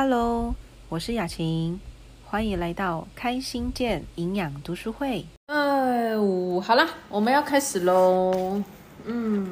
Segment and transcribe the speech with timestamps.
[0.00, 0.54] Hello，
[0.88, 1.80] 我是雅琴，
[2.24, 5.26] 欢迎来到开心健营养读书会。
[5.46, 6.14] 哎，
[6.62, 8.62] 好了，我们要开始喽。
[9.06, 9.50] 嗯，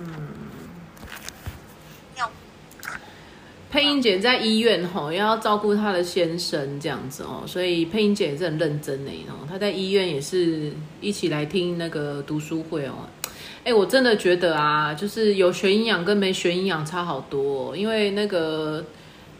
[3.68, 9.42] 佩音姐在医院吼，要照顾她的先生这样子哦，所以佩音姐也是很认真的哦。
[9.48, 13.08] 她在医院也是一起来听那个读书会哦。
[13.64, 18.84] 哎，我真的觉得啊，就是有学营养跟没学营养差好多，因为那个。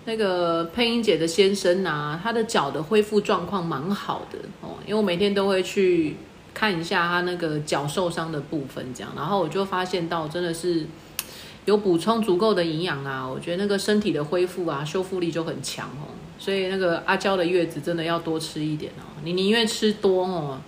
[0.09, 6.17] 那个佩音姐的先生啊，他的脚的恢复状况蛮好的哦，因为我每天都会去
[6.55, 10.87] 看一下他那个脚受伤的部分，这样，然后我就发现到真的是
[11.67, 20.61] 有补充足够的营养啊，我觉得那个身体的恢复啊，修复力就很强哦，所以那个阿娇的月子真的要多吃一点哦，你宁愿吃多哦，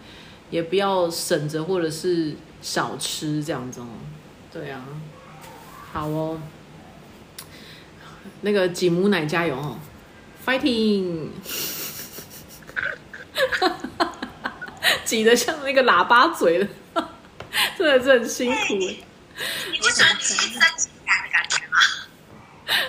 [0.51, 3.87] 也不要省着或者是少吃这样子哦，
[4.53, 4.85] 对啊，
[5.93, 6.37] 好哦。
[8.41, 9.79] 那个挤母奶加油哦
[10.47, 11.29] ，fighting！
[15.05, 16.69] 挤得像那个喇叭嘴了，
[17.79, 18.75] 真的是很辛苦。
[18.75, 21.79] 你不觉得你是在挤奶的感觉吗？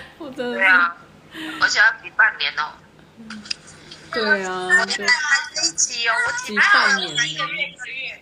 [0.18, 0.96] 我真的对啊，
[1.60, 2.72] 而且要挤半年哦。
[4.12, 8.20] 对啊，我现在还在挤哦，我挤半年，一个月一个月，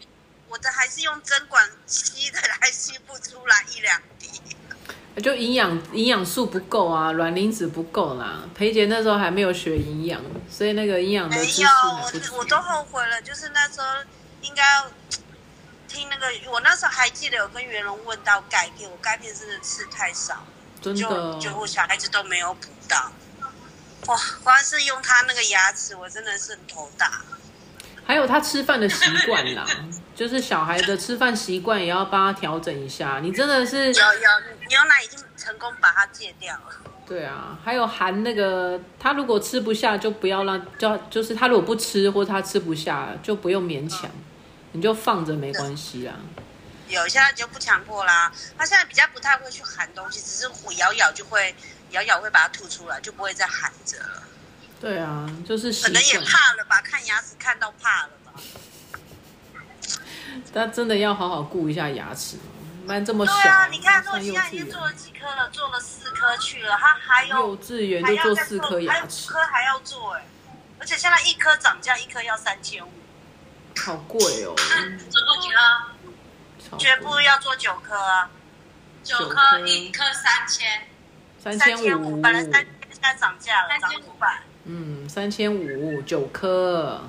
[0.48, 4.28] 我的还是用针管吸的，还吸不出来一两滴。
[5.20, 8.42] 就营养营养素不够啊，卵磷脂不够啦。
[8.54, 11.68] 裴姐那时候还没有学营养，所以那个营养的知识没
[12.32, 13.86] 我我都后悔了，就是那时候
[14.42, 14.86] 应该要
[15.88, 20.44] 听那个，我那时候还记得有跟袁龙问到钙片，我钙片真的吃太少，
[20.80, 23.10] 真的，就我小孩子都没有补到。
[24.06, 27.22] 哇，光是用他那个牙齿，我真的是很头大。
[28.04, 29.66] 还有他吃饭的习惯啦，
[30.18, 33.20] 就是小孩的吃饭习惯也要帮他调整一下。
[33.22, 34.30] 你真的是有有。
[34.68, 36.74] 牛奶已经成功把它戒掉了。
[37.06, 44.10] 对啊，还有含那个，他如果吃不下，就不要让，就就是他如果不吃或者他吃不下，就不用勉强，
[44.72, 46.16] 你就放着没关系啊。
[46.88, 48.32] 有，现在就不强迫啦。
[48.58, 51.54] 他现在比较不太会去含东西，只是咬咬就会
[51.92, 54.22] 咬咬会把它吐出来，就不会再含着了。
[54.80, 58.17] 对啊，就是可能也怕了吧，看牙齿看到怕了吧。
[60.52, 62.36] 他真的要好好顾一下牙齿。
[63.04, 70.24] 这么小，对啊，你看，诺基亚已经做了几颗了，做了四颗去了，他还有幼稚园就做四颗牙齿，颗还要做哎，
[70.78, 72.90] 而且现在一颗涨价，一颗要三千五，
[73.76, 74.54] 好贵哦。
[75.10, 76.78] 做几颗？
[76.78, 78.30] 全部要做九颗啊，
[79.04, 80.88] 九颗一颗三千，
[81.38, 82.52] 三千五，本来三
[82.90, 84.40] 现在涨价了，涨五百。
[84.64, 87.02] 嗯，三千五九颗。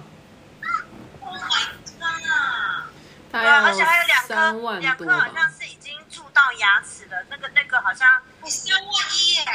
[3.31, 7.23] 对，而且还有两颗，两颗好像是已经蛀到牙齿了。
[7.29, 9.45] 那个那个好像三万一耶，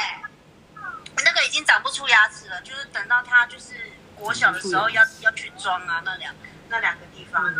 [1.23, 2.61] 那个已经长不出牙齿了。
[2.61, 6.33] 就是等到他就是国小的时候要要去装啊，那两
[6.69, 7.53] 那两个地方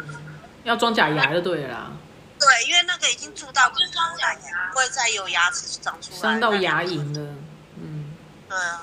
[0.64, 1.92] 要装假牙就对了。
[2.40, 7.36] 对，因为那个已经蛀到骨头假牙，不会再有牙齿长出来，伤到牙龈了。
[7.78, 8.16] 嗯，
[8.48, 8.82] 对啊，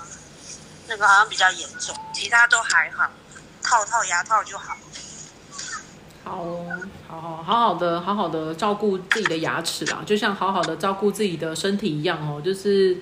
[0.86, 3.10] 那个好像比较严重，其他都还好，
[3.62, 4.76] 套套牙套就好。
[6.24, 6.46] 好，
[7.08, 12.96] 好好好好的，好好的照顾自己的牙齿啦，就像好好的照顾自己的身体一样哦，就是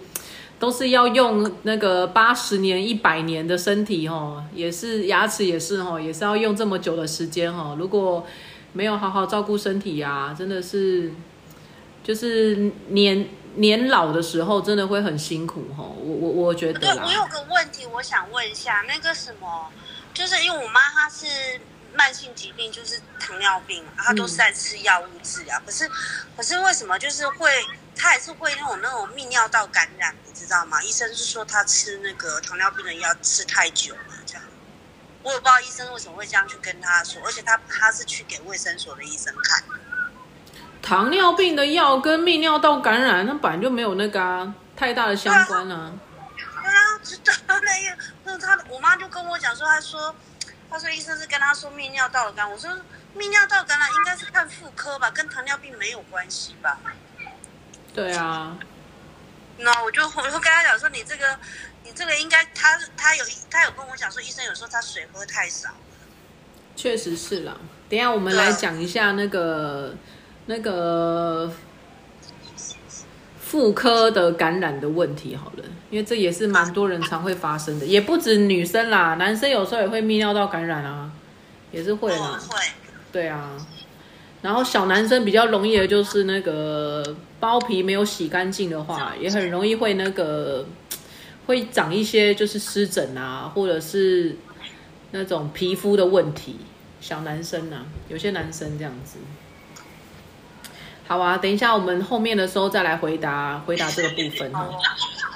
[0.59, 7.77] 都是要用那个八十年、一百年的身体哦，也是牙齿也是哦，也是要用这么久的时间哦。
[7.79, 8.27] 如果
[8.73, 11.13] 没有好好照顾身体呀，真的是
[12.03, 15.95] 就是年年老的时候真的会很辛苦哦。
[16.03, 19.69] 我我我觉得，对我有个问题，我想问一下，那个什么，
[20.15, 21.27] 就是因为我妈她是。
[21.95, 25.61] 慢性疾病就是糖尿病，他都是在吃药物治疗。
[25.65, 25.89] 可是，
[26.37, 27.51] 可是为什么就是会，
[27.97, 30.83] 他还是会那种那种泌尿道感染，你知道吗？
[30.83, 34.43] 医生是说他吃那个糖尿病的药吃太久了，这样。
[35.23, 39.65] 我也不知道医生为什么会这样去跟他说，而且他他是去给卫生所的医生看。
[40.81, 45.93] 糖尿病的药跟泌尿道感染，那本来就没有那个啊太大的相关啊。
[46.37, 50.15] 对啊，知道那个，那他我妈就跟我讲说，她说。
[50.71, 52.71] 他说：“医生是跟他说泌尿道的感染。”我说
[53.17, 56.79] ：“泌尿道感染应该是看妇科吧，跟糖尿病没有关系吧？”
[57.93, 58.57] 对啊。
[59.59, 61.39] 那我就我就跟他讲说：“你这个，
[61.85, 65.71] 你这个应该他他有他有跟我讲说，医生有时候他水喝太少。”
[66.77, 67.57] 确实是啦。
[67.89, 69.95] 等下我们来讲一下那个
[70.47, 71.53] 那个。
[73.43, 81.11] 妇科的感染的问题好了，因为这也是蛮多人常会发生的，也不止女生啦，男生有时候也会泌尿道感染啊，
[81.73, 82.41] 也是会啦。
[82.49, 82.57] 会。
[83.13, 83.57] 对啊，
[84.41, 90.65] 然后小男生比较容易的就是那个包皮没有洗干净的话，也很容易会那个
[91.47, 94.37] 会长一些就是湿疹啊，或者是
[95.11, 96.57] 那种皮肤的问题。
[97.01, 99.17] 小男生啊，有些男生这样子。
[101.11, 104.69] 好啊，等一下我们后面的时候再来回答回答这个部分哈。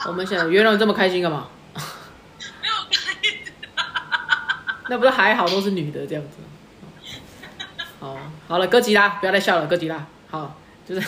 [0.07, 1.49] 我们现在袁龙这么开心干嘛？
[1.75, 3.39] 没有开心。
[4.89, 6.37] 那不是还好，都是女的这样子。
[7.99, 8.17] 好，
[8.47, 10.07] 好了，哥吉拉，不要再笑了，哥吉拉。
[10.31, 10.57] 好，
[10.87, 11.05] 就是，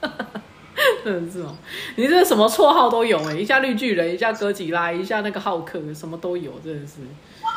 [1.04, 1.54] 真的是哦，
[1.96, 6.94] 你这什么绰号都有哎，一下绿巨人，一下哥吉拉，一下那个浩克，什么都有，真的是。
[7.42, 7.48] 我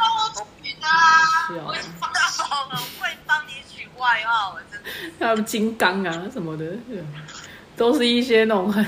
[0.62, 3.71] 取的啊，我很会帮你取
[4.02, 4.90] 外号，真的。
[5.20, 6.66] 还有金刚啊什么的，
[7.78, 8.86] 都是一些那种很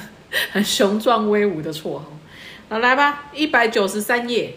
[0.51, 2.05] 很雄壮威武的绰号。
[2.69, 4.55] 好，来吧，一百九十三页。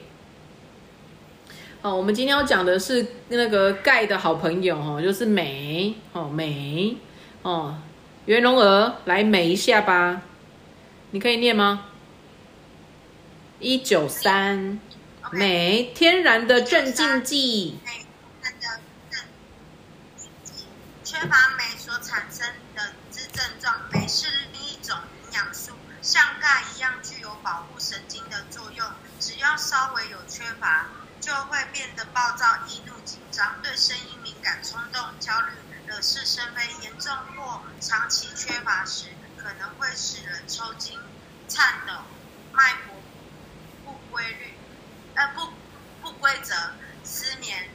[1.82, 6.97] 哦，我们今天要讲的是那个盖的好朋友哦，就是美哦美
[7.43, 7.76] 哦，
[8.25, 10.23] 袁龙娥来美一下吧，
[11.12, 11.85] 你可以念吗？
[13.61, 14.81] 一九三
[15.32, 17.76] 美天然的镇静剂，
[21.18, 25.72] 缺乏镁所产生的致症状，镁是另一种营养素，
[26.02, 28.86] 像钙一样具有保护神经的作用，
[29.18, 30.88] 只要稍微有缺乏。
[31.18, 35.52] 就会变得暴躁、易怒、紧张，对声音敏感、冲动、焦虑、
[35.86, 36.62] 惹是生非。
[36.82, 39.06] 严重或长期缺乏时，
[39.38, 41.00] 可能会使人抽筋、
[41.48, 41.94] 颤抖、
[42.52, 42.94] 脉搏
[43.84, 44.54] 不规律、
[45.14, 45.50] 呃不
[46.02, 46.54] 不规则、
[47.02, 47.70] 失眠、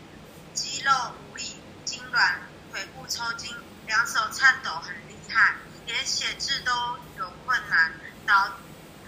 [0.53, 0.91] 肌肉
[1.31, 2.35] 无力、痉挛、
[2.71, 3.53] 腿部抽筋、
[3.85, 6.71] 两手颤抖很厉害，连写字都
[7.17, 7.91] 有困难，
[8.25, 8.53] 脑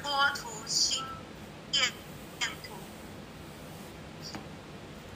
[0.01, 1.03] 波图心
[1.71, 1.91] 电
[2.67, 2.77] 图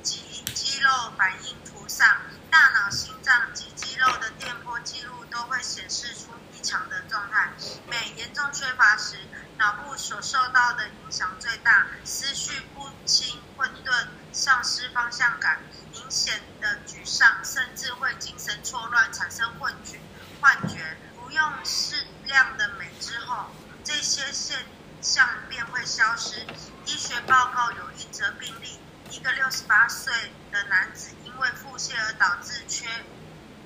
[0.01, 0.43] 及。
[0.53, 7.51] 肌肉反应图上，大脑、心脏及肌肉的电波记录都会显示出异常的状态。
[7.87, 9.17] 镁严重缺乏时，
[9.57, 15.61] 脑部所受到的影响最大，思绪不清、混沌、丧失方向感、
[16.09, 19.99] 显的沮丧，甚至会精神错乱、产生幻觉。
[20.41, 20.97] 幻觉。
[21.15, 23.47] 服用适量的镁之后，
[23.83, 24.57] 这些现
[25.01, 26.45] 象便会消失。
[26.85, 28.79] 医学报告有一则病例。
[29.09, 30.13] 一个六十八岁
[30.51, 32.87] 的男子因为腹泻而导致缺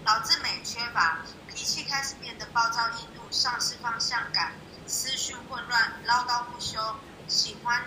[0.04, 4.54] 导致镁缺乏，脾气开始变得暴躁易怒，丧失方向感，
[4.88, 6.96] 思绪混乱，唠叨不休，
[7.28, 7.84] 喜欢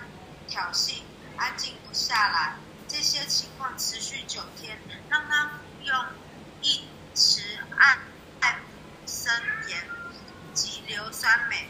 [0.46, 1.02] 挑衅，
[1.36, 2.56] 安静不下来。
[2.96, 4.78] 这些情况持续九天，
[5.10, 5.52] 让他服
[5.82, 6.04] 用
[6.62, 7.98] 一池氨
[8.40, 8.60] 氨
[9.04, 9.84] 砷盐
[10.54, 11.68] 及硫酸镁。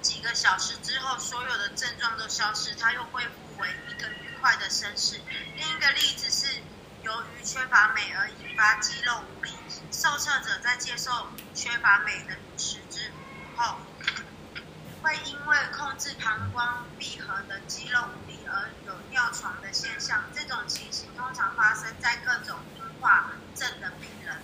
[0.00, 4.28] 几个小时之后，所有的症状都消失，他又恢复为一个愉。
[4.40, 5.20] 快的身世。
[5.56, 6.62] 另一个例子是，
[7.02, 9.50] 由于缺乏镁而引发肌肉无力。
[9.90, 11.10] 受测者在接受
[11.56, 13.10] 缺乏镁的食之
[13.56, 13.78] 后，
[15.02, 20.24] 会因为控制膀胱闭合的肌肉无力而有尿床的现象。
[20.34, 24.36] 这种情形通常发生在各种硬化症的病人。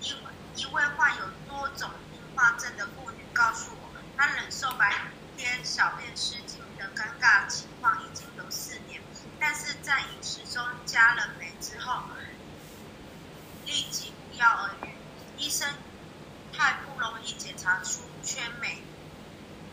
[0.00, 0.16] 一
[0.60, 4.92] 一位患有多种硬化症的妇女告诉我们，她忍受白
[5.36, 8.50] 天小便失禁的尴尬情况已经有。
[8.50, 9.02] 四年，
[9.40, 12.04] 但是在饮食中加了镁之后，
[13.66, 14.94] 立即不药而愈。
[15.36, 15.68] 医生
[16.52, 18.82] 太不容易检查出缺镁，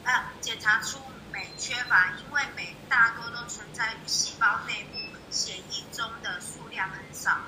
[0.03, 0.99] 呃，检查出
[1.33, 4.97] 镁缺乏，因为镁大多都存在于细胞内部，
[5.31, 7.39] 血液中的数量很少。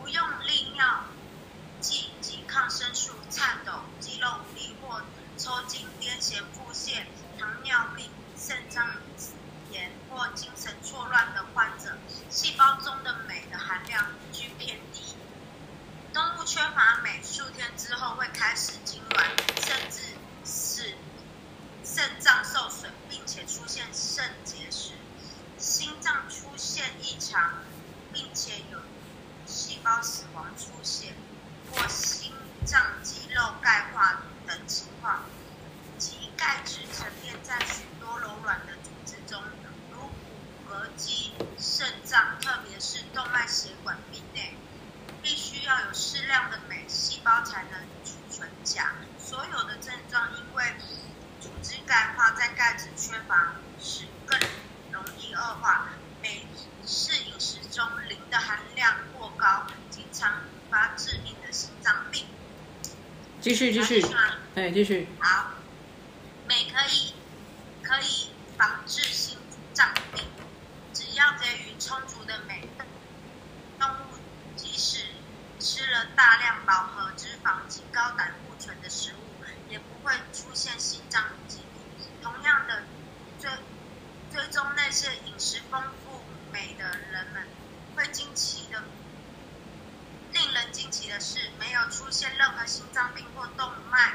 [0.00, 1.04] 不用利尿
[1.80, 5.02] 剂及抗生素，颤抖、肌肉无力或
[5.36, 7.02] 抽筋、癫痫、腹泻、
[7.38, 8.86] 糖尿病、肾脏
[9.70, 9.90] 炎。
[10.08, 11.94] 或精神错乱的患者，
[12.30, 15.02] 细胞中的镁的含量均偏低。
[16.14, 19.26] 动物缺乏镁，数天之后会开始痉挛，
[19.66, 20.00] 甚至
[20.46, 20.96] 是
[21.94, 24.92] 肾脏受损，并且出现肾结石。
[25.56, 27.62] 心脏出现异常，
[28.12, 28.78] 并且有
[29.46, 31.14] 细胞死亡出现，
[31.70, 32.32] 或心
[32.64, 35.22] 脏肌肉钙化等情况，
[35.96, 39.40] 及钙质沉淀在许多柔软的组织中。
[39.92, 44.54] 如骨骼肌、肾脏，特别是动脉血管壁内，
[45.22, 48.92] 必须要有适量的镁细胞才能储存钾。
[49.18, 50.64] 所有的症状因为
[51.66, 54.38] 组织钙化，在钙质缺乏时更
[54.92, 55.88] 容易恶化。
[56.22, 56.46] 镁
[56.86, 62.24] 是饮食中磷的含量过高，经常引发致命的心脏病。
[63.40, 64.00] 继续继续，
[64.54, 65.08] 哎，继续。
[65.18, 65.54] 好，
[66.46, 67.14] 镁可以
[67.82, 69.36] 可以防治心
[69.74, 70.24] 脏病。
[70.94, 72.68] 只要给予充足的镁，
[73.80, 74.18] 动物
[74.54, 75.06] 即使
[75.58, 79.35] 吃了大量饱和脂肪及高胆固醇的食物，
[79.68, 82.08] 也不会出现心脏疾病。
[82.22, 82.82] 同样的，
[83.40, 83.50] 追
[84.32, 87.46] 追踪那些饮食丰富美的人们
[87.94, 88.82] 会惊奇的，
[90.32, 94.14] 令人惊奇的是，没有出现任何心脏病或动脉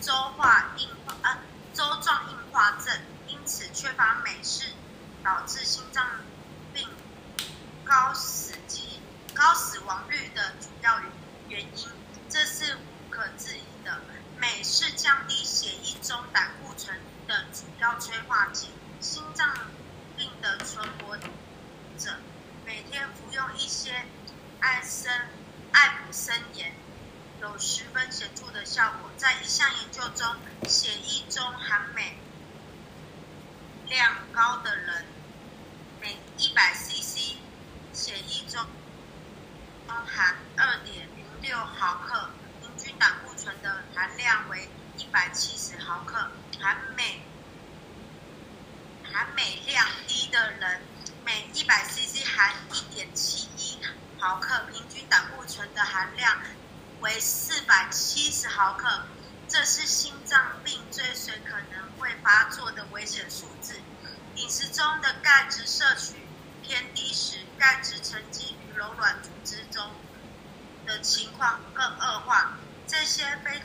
[0.00, 1.38] 粥化硬化啊
[1.74, 4.72] 粥状硬化症，因此缺乏美是
[5.22, 6.04] 导致心脏
[6.74, 6.88] 病
[7.84, 9.00] 高死机
[9.34, 11.00] 高死亡率的主要
[11.48, 11.88] 原因，
[12.28, 14.00] 这是无可置疑的。
[14.38, 16.98] 镁是降低血液中胆固醇
[17.28, 18.68] 的主要催化剂。
[19.00, 19.54] 心脏
[20.16, 21.16] 病的存活
[21.98, 22.16] 者
[22.64, 24.04] 每天服用一些
[24.60, 25.12] 艾森
[25.72, 26.74] 艾普森盐，
[27.40, 29.10] 有十分显著的效果。
[29.16, 30.36] 在一项研究中，
[30.68, 32.16] 血液中含镁
[33.88, 35.04] 量高的人，
[36.00, 37.36] 每一百 CC
[37.92, 38.66] 血液中
[39.86, 42.70] 含二点零六毫克平。
[42.78, 44.68] 均胆固醇的含量为
[44.98, 46.30] 一百七十毫克，
[46.60, 47.22] 含镁
[49.12, 50.80] 含镁量低的人，
[51.24, 53.78] 每一百 CC 含一点七一
[54.20, 56.38] 毫克，平均胆固醇的含量
[57.00, 59.06] 为四百七十毫克。
[59.48, 63.74] 这是心脏病追随可能会发作的危险数字。
[64.36, 66.14] 饮食中的钙质摄取
[66.62, 69.90] 偏低时，钙质沉积于柔软组织中
[70.86, 72.56] 的情况更恶化。
[72.92, 73.62] 这些非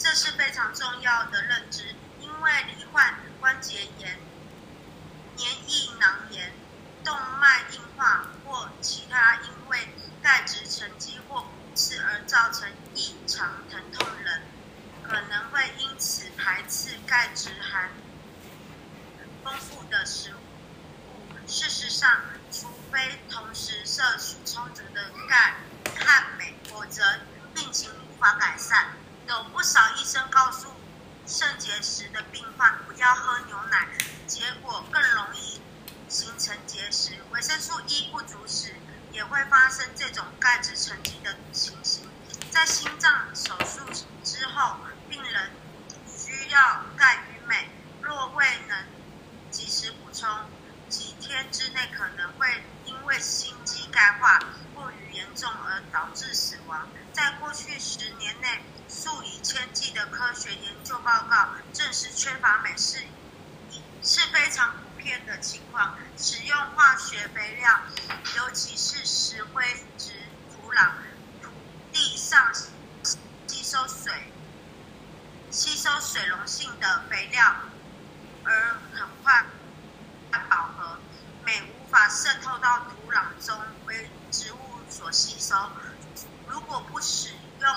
[0.00, 4.18] 这是非常重要的认知，因为罹患关节炎、
[5.36, 6.52] 黏液囊炎、
[7.04, 9.88] 动脉硬化或其他因为
[10.20, 14.42] 钙质沉积或骨刺而造成异常疼痛人，
[15.04, 17.90] 可能会因此排斥钙质含
[19.44, 21.46] 丰富的食物。
[21.46, 25.58] 事实上，除非同时摄取充足的钙
[25.96, 27.04] 和镁，否则
[27.74, 27.90] 情。
[27.90, 28.94] 无法改善，
[29.26, 30.68] 有不少医生告诉
[31.26, 33.88] 肾结石的病患不要喝牛奶，
[34.28, 35.60] 结果更容易
[36.08, 37.20] 形成结石。
[37.32, 38.76] 维生素 E 不足时，
[39.10, 42.08] 也会发生这种钙质沉积的情形。
[42.50, 43.80] 在心脏手术
[44.22, 44.76] 之后，
[45.10, 45.50] 病人
[46.06, 47.68] 需要钙与镁，
[48.00, 48.78] 若未能
[49.50, 50.30] 及时补充，
[50.88, 54.38] 几天之内可能会因为心肌钙化
[54.74, 54.82] 不
[55.14, 56.88] 严重而导致死亡。
[57.12, 62.98] 在过去十年内，数以千计的科学研究报告证实，缺乏镁是
[64.02, 65.96] 是非常普遍的情况。
[66.18, 67.80] 使用化学肥料，
[68.36, 69.64] 尤其是石灰
[69.96, 70.12] 质
[70.50, 70.90] 土壤、
[71.42, 71.50] 土
[71.92, 72.52] 地上
[73.46, 74.32] 吸收水、
[75.50, 77.56] 吸收水溶性的肥料，
[78.44, 79.46] 而很快
[80.50, 80.98] 饱和，
[81.44, 83.56] 镁无法渗透到土壤中，
[83.86, 85.56] 为植物所吸收。
[86.46, 87.68] 如果不使用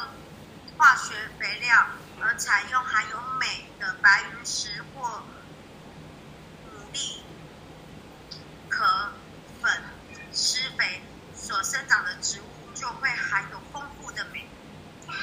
[0.77, 1.87] 化学肥料，
[2.21, 5.23] 而采用含有镁的白云石或
[6.69, 7.21] 牡蛎
[8.69, 8.85] 壳
[9.59, 9.81] 粉
[10.31, 11.01] 施肥，
[11.35, 14.47] 所生长的植物就会含有丰富的镁。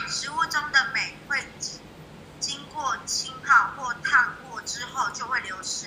[0.08, 1.46] 食物中的镁会
[2.40, 5.86] 经过浸泡或烫过之后就会流失，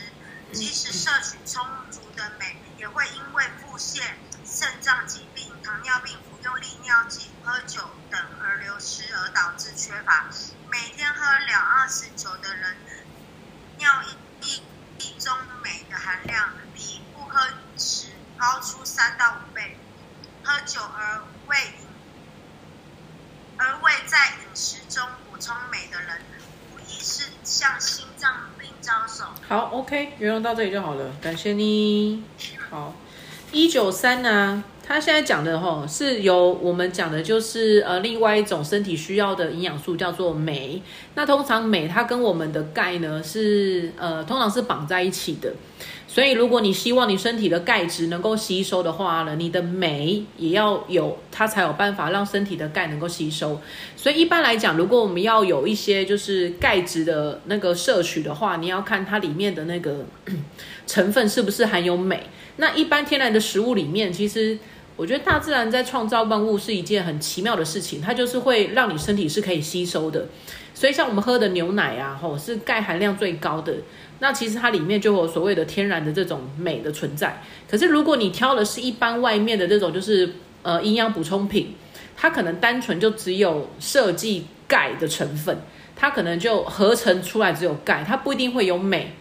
[0.54, 4.02] 即使摄取充足的镁，也会因为腹泻、
[4.50, 6.16] 肾脏疾病、糖尿病。
[6.16, 10.28] 服用利尿剂、喝酒等而流失，而导致缺乏。
[10.72, 12.78] 每天喝两盎司酒的人，
[13.78, 13.90] 尿
[14.42, 14.62] 液
[15.00, 19.78] 液中镁的含量比不喝时高出三到五倍。
[20.44, 21.88] 喝酒而未饮，
[23.58, 26.22] 而未在饮食中补充镁的人，
[26.72, 29.26] 无疑是向心脏病招手。
[29.50, 32.24] 好，OK，运用到这里就好了，感谢你。
[32.70, 32.96] 好，
[33.52, 34.64] 一九三呢？
[34.86, 40.82] 他现在讲的哈是由我们讲的，就是呃另外一种身体需要的营养素叫做镁。
[41.16, 45.54] 那通常镁它跟我们的钙呢是呃通常是绑在一起的，
[46.08, 53.60] 所以如果你希望你身体的钙质能够吸收的话呢，你的镁也要有，它才有办法让身体的钙能够吸收。
[53.98, 60.06] 所以一般来讲，如果我们要有一些就是钙质的那个摄取的话，你要看它里面的那个
[60.88, 62.24] 成分是不是含有镁。
[62.58, 64.58] 那一般天然的食物里面，其实
[64.96, 70.28] 我觉得大自然在创造万物是一件很奇妙的事情，它就是会让你身体是可以吸收的。
[70.74, 73.74] 所以像我们喝的牛奶啊，吼是钙含量最高的，
[74.20, 77.42] 那其实它里面就有所谓的天然的这种镁的存在。
[77.68, 81.74] 可是如果你挑的是一般外面的这种，就是呃营养补充品，
[82.16, 85.58] 它可能单纯就只有设计钙的成分，
[85.96, 89.12] 它可能就合成出来只有钙，它不一定会有镁。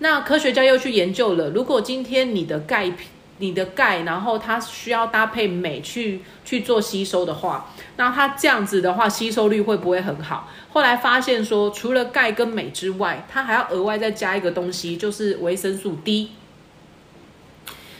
[0.00, 2.92] 那科学家又去研究了，如果今天你的钙。
[3.42, 10.46] 你的钙，然后它需要搭配镁去去做吸收的话，那它这样子的话，吸收率会不会很好？
[10.68, 16.32] 后来发现说，除了钙跟镁之外，它还要额外再加一个东西，就是维生素 D。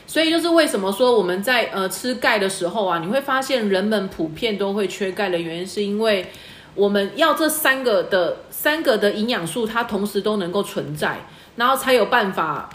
[0.05, 6.27] 所以就是为什么说我们在呃吃钙的时候啊，你会发现人们普遍都会缺钙的原因，是因为
[6.75, 12.69] 我们要这三个的三个的营养素，它同时都能够存在，然后才有办法。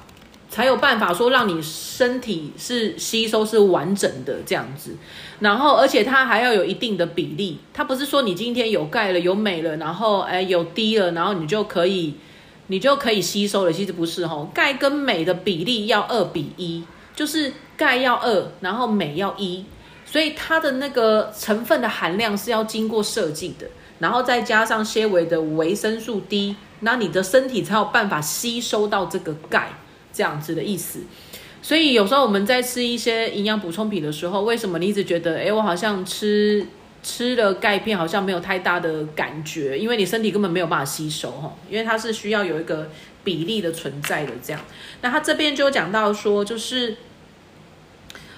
[0.48, 4.96] 才有办法说让你身体是吸收是完整的这样子，
[5.40, 12.14] 然后而且它还要有一定的比例，它不是说你今天有钙了有镁了，然后哎有低了，然后你就可以
[12.68, 19.64] 你就可以吸收了，其实不是哈，钙跟镁的比例要二比一，就是钙要二，然后镁要一，
[20.06, 23.66] 所以它的那个成分的含量是要经过设计的，
[23.98, 29.70] 然后再加上纤维的维生素 D，那你的身体才有办法吸收到这个钙。
[30.12, 31.00] 这样子的意思，
[31.60, 36.66] 所以有时候我们在吃一些营养补充品的时候，为什么你一直觉得，哎，我好像吃
[37.02, 39.78] 吃了钙片，好像没有太大的感觉？
[39.78, 42.90] 因为你身体根本没有办法吸收哈，因为它是需要有一个
[43.22, 44.62] 比例的存在的这样。
[45.02, 46.96] 那他这边就讲到说，就是。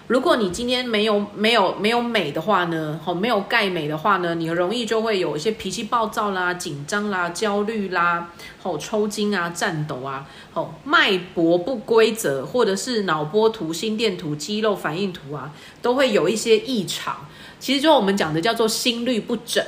[0.08, 8.30] 如果你今天没有没有没有美的话呢，吼，没有钙美的话呢，你容易就会有一些脾气暴躁啦、紧张啦、焦虑啦，
[8.62, 17.14] 吼，抽筋啊、颤抖啊，吼，脉搏不规则，或者是脑波图、心电图、肌肉反应图啊，都会有一些异常。
[17.60, 19.62] 其实就我们讲的叫做心律不整。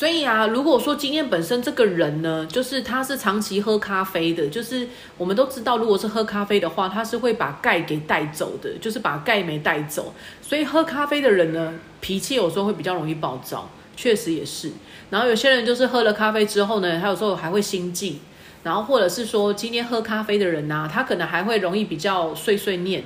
[0.00, 4.88] 所以啊，如果说今天本身这个人呢，就是他是长期喝咖啡的，就是
[5.18, 10.14] 我们都知道，如果是喝咖啡的话，他是会把钙给带走的，就是把钙没带走。
[10.40, 14.70] 所以喝咖啡的人呢，脾气有时候会比较容易暴躁，确实也是。
[15.10, 18.20] 然后有些人就是喝了咖啡之后呢，他有时候还会心悸，
[18.62, 23.04] 然后或者是说今天喝咖啡的人呢，他可能还会容易比较碎碎念，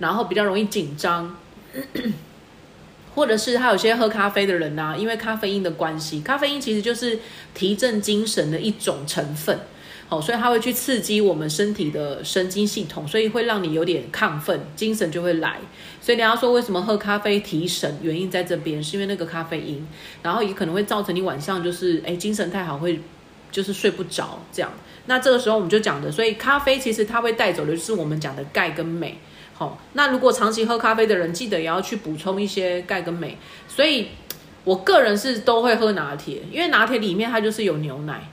[0.00, 1.36] 然后比较容易紧张。
[3.16, 7.18] 或者是他有些喝咖啡的人呐，因为咖啡因的关系，咖啡因其实就是
[7.54, 9.58] 提振精神的一种成分，
[10.06, 15.56] 好，所以它会去刺激我们身体的神经系统，所以会让你有点亢奋，精神就会来。
[16.02, 19.84] 所以你要说为什么喝咖啡提神，原因在这边，是因为那个咖啡因，
[20.22, 23.00] 然后也可能会造成你晚上就是哎精神太好会
[23.50, 24.70] 就是睡不着这样。
[25.06, 29.16] 那这个时候我们就讲的，所以咖啡其实它会带走的就是我们讲的钙跟镁。
[29.58, 33.38] 好，那如果长期喝咖啡的人，记得也要去补充一些钙跟镁。
[33.66, 34.08] 所以，
[34.64, 38.28] 我个人是都会喝拿铁，因为拿铁里面它就是有牛奶。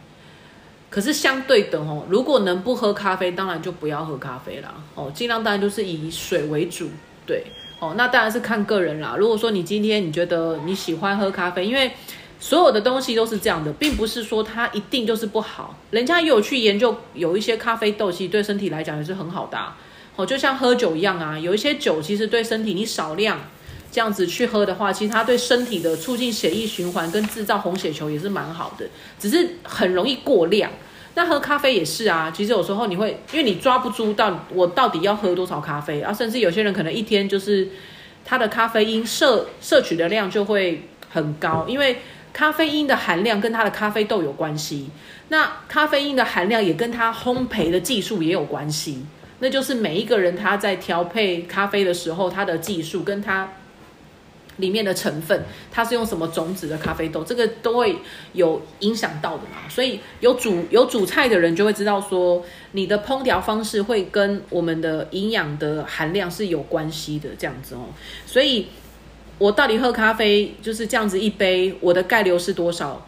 [0.89, 4.75] 可是相对的哦，如果能不喝咖啡，当然就不要喝咖啡啦。
[4.95, 6.89] 哦，尽量当然就是以水为主。
[7.25, 7.45] 对，
[7.79, 9.15] 哦，那当然是看个人啦。
[9.17, 11.89] 如果说你今天你觉得你喜欢喝咖啡，因为
[12.37, 15.75] 所有的东西都是这样的，并不是说它一定就是不好。
[15.91, 19.57] 人家有去研究，有一些咖啡豆其实对身体来讲也是很好的。
[20.15, 23.39] 哦，就像喝酒一样啊，有一些酒其实对身体你少量
[23.91, 28.85] 这样子去喝的话，其实它对身体的促进血液循环跟制造红血球也是蛮好的，
[29.19, 30.71] 只是很容易过量。
[31.15, 37.69] 那喝咖啡也是啊，其实有时候你会因为你抓不住到我到底要喝多少咖啡啊，甚至有些人可能一天就是
[38.25, 42.01] 他的咖啡因摄摄取的量就会很高，因为
[42.33, 44.89] 咖啡因的含量跟它的咖啡豆有关系，
[45.29, 49.05] 那咖啡因的含量也跟它烘焙的技术也有关系。
[49.43, 53.55] 那就是每一个人他在调配咖啡的时候，他的技术跟他
[54.55, 57.97] 里面的成分，他是用什么种子的咖啡豆，这个都会
[58.31, 59.67] 有影响到的嘛。
[59.67, 67.89] 所以有煮有煮菜的人就会知道说，你的烹调方式会跟我们的营养的含量是有关系的，这样子哦。
[68.25, 68.67] 所以
[69.39, 73.05] 我到底喝咖啡就是这样子一杯，我的钙流是多少？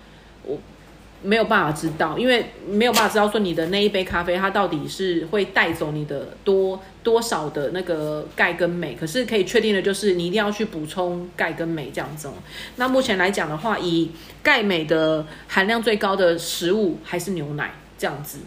[1.26, 8.96] 没有办法知道，因为没有办法知道说你的那一杯咖啡它到底是会带走你的多多少的那个钙跟镁。
[8.96, 12.30] 可是可以确定的就是你一定要去补充钙跟镁这样子。
[12.76, 14.12] 那目前来讲的话，以
[14.44, 18.40] 钙镁的含量最高的食物还是牛奶这样子。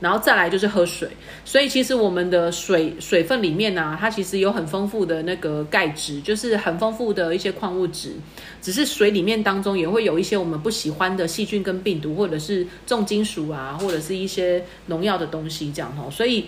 [0.00, 1.08] 然后再来就是喝水，
[1.44, 8.12] 所以其实我们的水水分里面呢，它其实有很丰富的那个钙质，就是很丰富的一些矿物质。
[8.60, 16.10] 只是水里面当中也会有一些我们不喜欢的细菌跟病毒，或者是重金属啊，或者是一些农药的东西这样哦。
[16.10, 16.46] 所以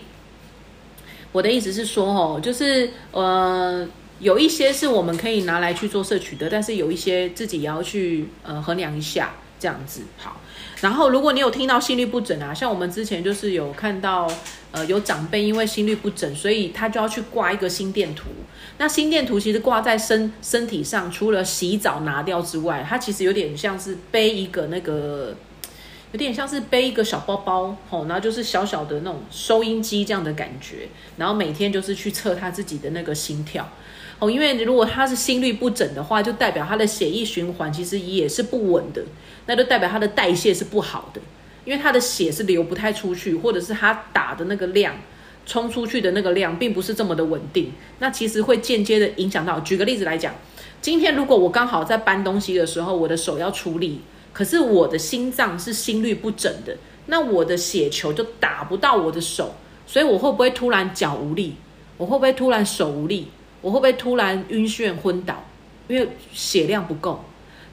[1.33, 3.87] 我的意思是说哦，就是呃，
[4.21, 10.41] 有一些是我们可以拿来去做摄取的，但是有一些自己也要去呃衡量一下这样子好。
[10.83, 14.31] 然后，如果你有听到心律不整啊，像我们之前就是有看到，
[14.73, 18.29] 呃，有长辈因为心律不整，所以他就要去挂一个心电图。
[18.77, 25.35] 那心电图其实挂在身身体上，除了洗澡拿掉之外，它其实有点像是背一个那个，
[26.13, 33.67] 有点像是背一个小包包，吼，然后就是小小的那种收音机这样的感觉，然后每天就是去测他自己的那个心跳。
[34.19, 39.03] 哦，因为如果他是心律不整的话，就代表他的血液循环其实也是不稳的，
[39.45, 41.21] 那就代表他的代谢是不好的，
[41.67, 44.97] 因为他的血是流不太出去，或者是他打的那个量
[45.45, 49.61] 冲出去的那个量并不是这么的稳定，那其实会间接的影响到。
[49.61, 50.35] 举个例子来讲，
[50.81, 54.01] 今天如果我刚好在搬东西的时候，我的手要出力，
[54.33, 56.77] 可是我的心脏是心率不整的，
[57.07, 59.55] 那我的血球就打不到我的手，
[59.87, 61.57] 所以我会不会突然脚无力？
[61.99, 63.29] 我会不会突然手无力？
[63.67, 65.43] 我会不会突然晕眩昏倒？
[65.89, 67.25] 因为血量不够。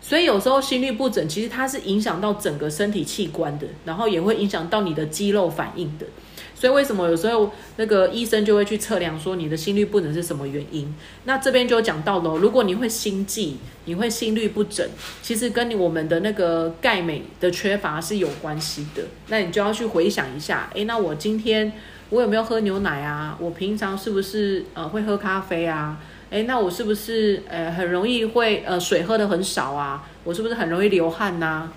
[0.02, 6.08] 所以有时候心律不整，其实它是影响到整个身体器官的，然后也会影响到你的肌肉反应的。
[6.56, 10.92] 所以为什么有时候那个医生就会去测量说你的心律不整是什么原因？
[11.26, 14.90] 那这边就讲到了，如果你会心悸，你会心律不整，
[15.22, 19.04] 其实跟你我们的那个钙镁的缺乏是有关系的。
[19.28, 21.72] 那你就要去回想一下，诶，那我今天
[22.14, 23.36] 我有没有喝牛奶啊？
[23.40, 25.98] 我平常是不是呃会喝咖啡啊？
[26.30, 30.08] 哎，那我是不是呃很容易会呃水喝的很少啊？
[30.24, 31.68] 我是不是很容易流汗呐？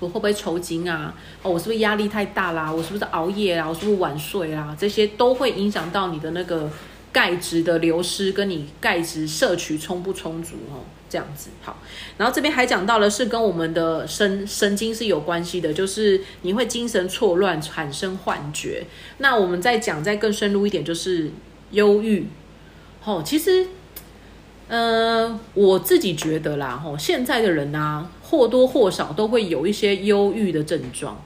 [0.00, 1.14] 我会不会抽筋啊？
[1.42, 2.72] 哦，我是不是压力太大啦？
[2.72, 3.68] 我是不是熬夜啊？
[3.68, 4.76] 我是不是晚睡啊？
[4.76, 6.68] 这些都会影响到你的那个
[7.12, 10.82] 钙质的流失，跟你钙质摄取充不充足哦。
[11.08, 11.78] 这样子好，
[12.18, 18.84] 然后这边还讲到了是跟我们的神神经是有关系的，就是你会精神错乱，产生幻觉。
[19.18, 21.30] 那我们再讲再更深入一点，就是
[21.70, 22.26] 忧郁。
[23.04, 23.68] 哦，其实，
[24.66, 31.22] 呃，我自己觉得啦，吼，现在的人啊，或多或少都会有一些忧郁的症状。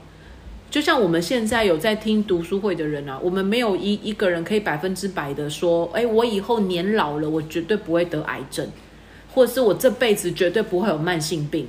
[0.70, 8.68] 就像我们现在有在听读书会的人啊，我们没有一一个人可以百分之百的说，哎，我以后年老了，我绝对不会得癌症，
[9.32, 11.68] 或者是我这辈子绝对不会有慢性病，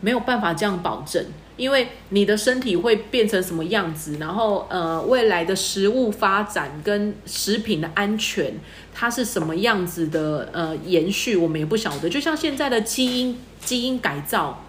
[0.00, 1.24] 没有办法这样保证。
[1.58, 8.54] 因为你的身体会变成什么样子，然后呃，未来的食物发展跟食品的安全，
[8.94, 12.08] 它是什么样子的呃延续，我们也不晓得。
[12.08, 14.64] 就像现在的基因基因改造，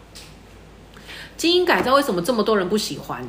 [1.37, 3.27] 基因改造为什么这么多人不喜欢？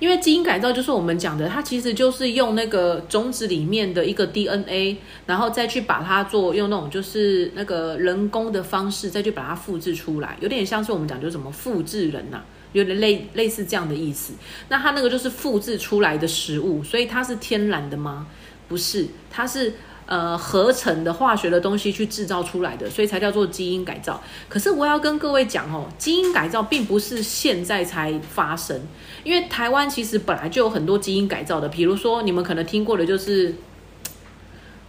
[0.00, 12.42] 因为基因改造就是我们讲的，它其实就是用那个种子里面的一个 DNA，然后再去把它做用那种就是那个人工的方式再去把它复制出来，有点像是我们讲就是什么复制人呐。
[12.72, 14.32] 有点类类似这样的意思，
[14.68, 18.28] 那它那个就是复制出来的食物，所以它是天然的吗？
[18.68, 19.74] 不是，它是
[20.06, 24.22] 呃合成的化学的东西去制造出来的，所以才叫做基因改造。
[24.48, 28.80] 可是我要跟各位讲哦，基因改造并不是现在才发生，
[29.24, 33.54] 因为台湾其实本来就有很多基因改造的，比如说你们可能听过的就是，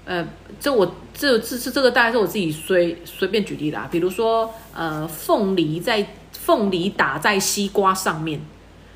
[0.06, 0.28] 呃，
[0.60, 6.08] 这我这这这这个大概是我自己随随便举例的啊，比如说呃凤梨在。
[6.34, 8.41] 凤梨打在西瓜上面，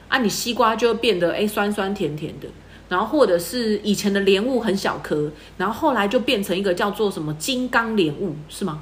[0.07, 2.47] 啊，你西瓜就会变得哎酸酸甜甜的。
[2.89, 8.81] 然后或者是以前的莲雾很小颗，然后后来就变成一个叫做什么金刚莲雾，是吗？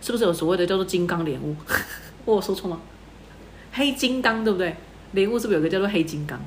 [0.00, 1.54] 是不是有所谓的叫做金刚莲雾？
[2.24, 2.80] 我有说错吗？
[3.72, 4.74] 黑金刚对不对？
[5.12, 6.40] 莲雾是不是有个叫做黑金刚？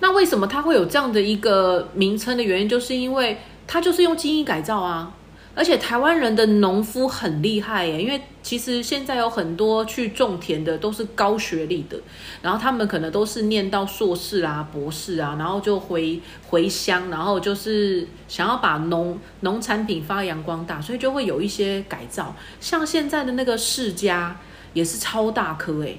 [0.00, 5.14] 那为什么它会有这样的一个名称的原因，就是因为它就是用基因改造啊。
[5.54, 11.98] 而且台湾人的农夫很厉害耶，因为其实现在有很多去种田的都是高学历的，
[12.42, 24.38] 然后他们可能都是念到硕士啊、博士啊，然后就回回乡，然后就是想要把农农产品发扬光大，所以就会有一些改造，像现在的那个世家
[24.74, 25.98] 也是超大颗诶，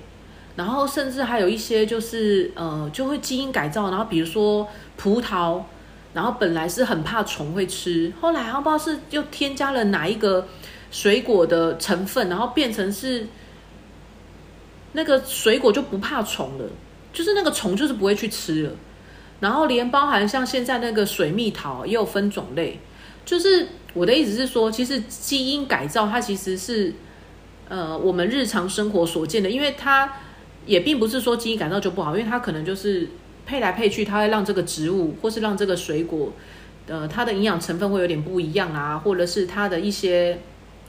[0.58, 4.68] 然后甚至还有一些就是呃就会基因改造，然后比如说
[4.98, 5.62] 葡萄。
[6.14, 10.48] 然后本来是很怕虫会吃，后来不知道是又添加了哪一个
[10.90, 13.28] 水果的成分，然后变成是
[14.94, 16.66] 那个水果就不怕虫了，
[17.14, 18.72] 就是那个虫就是不会去吃了。
[19.42, 22.80] 然后连包含像现在那个水蜜桃也有分种类，
[23.24, 26.92] 就是我的意思是说，其实基因改造它其实是
[27.70, 30.12] 呃我们日常生活所见的，因为它
[30.68, 33.10] 也并不是说基因改造就不好，因为它可能就是。
[33.50, 36.34] 配来配去，它会让这个植物或是让这个水果，
[36.86, 40.38] 呃，它的营养成分会有点不一样啊，或者是它的一些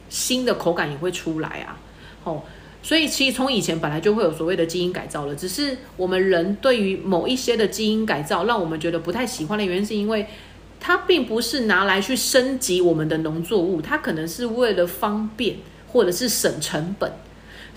[0.09, 1.79] 新的口感也会出来啊。
[2.25, 2.43] 哦，
[2.83, 10.27] 所以其实从以前本来就会有所谓的基因改造了，只是我们人对于某一些的基因改造，让我们觉得不太喜欢的原因，是因为
[10.81, 17.13] 它并不是拿来去升级我们的农作物，它可能是为了方便或者是省成本。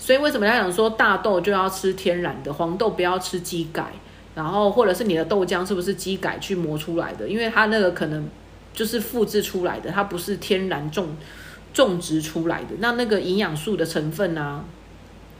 [0.02, 3.92] 所以为什么要讲说大豆就要吃天然的，黄豆不要吃基改？
[4.34, 7.28] 然后，或者是你的豆浆是不是机改去磨出来的？
[7.28, 8.28] 因为它那个可能
[8.74, 11.10] 就是复制出来的，它不是天然种
[11.72, 12.70] 种植出来的。
[12.80, 14.64] 那那个营养素的成分呢，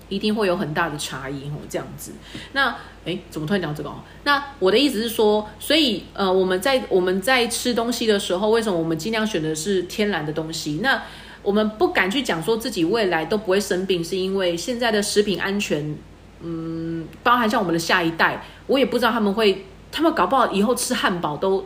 [0.09, 1.55] 一定会有很大的差异哦。
[1.68, 2.12] 这样子，
[2.53, 3.90] 那哎，怎么突然讲这个？
[4.22, 10.79] 那我的意思是说，所以呃，我们在我们在吃东西的时候，为什么我们尽量选的是天然的东西？
[10.83, 11.03] 那
[11.42, 15.96] 我们不敢去讲说自己未来都不会生病，是因为现在的食品安全。
[16.44, 21.64] 嗯，包含像我们的下一代，我也不知道他们会他们搞不好以后吃汉堡都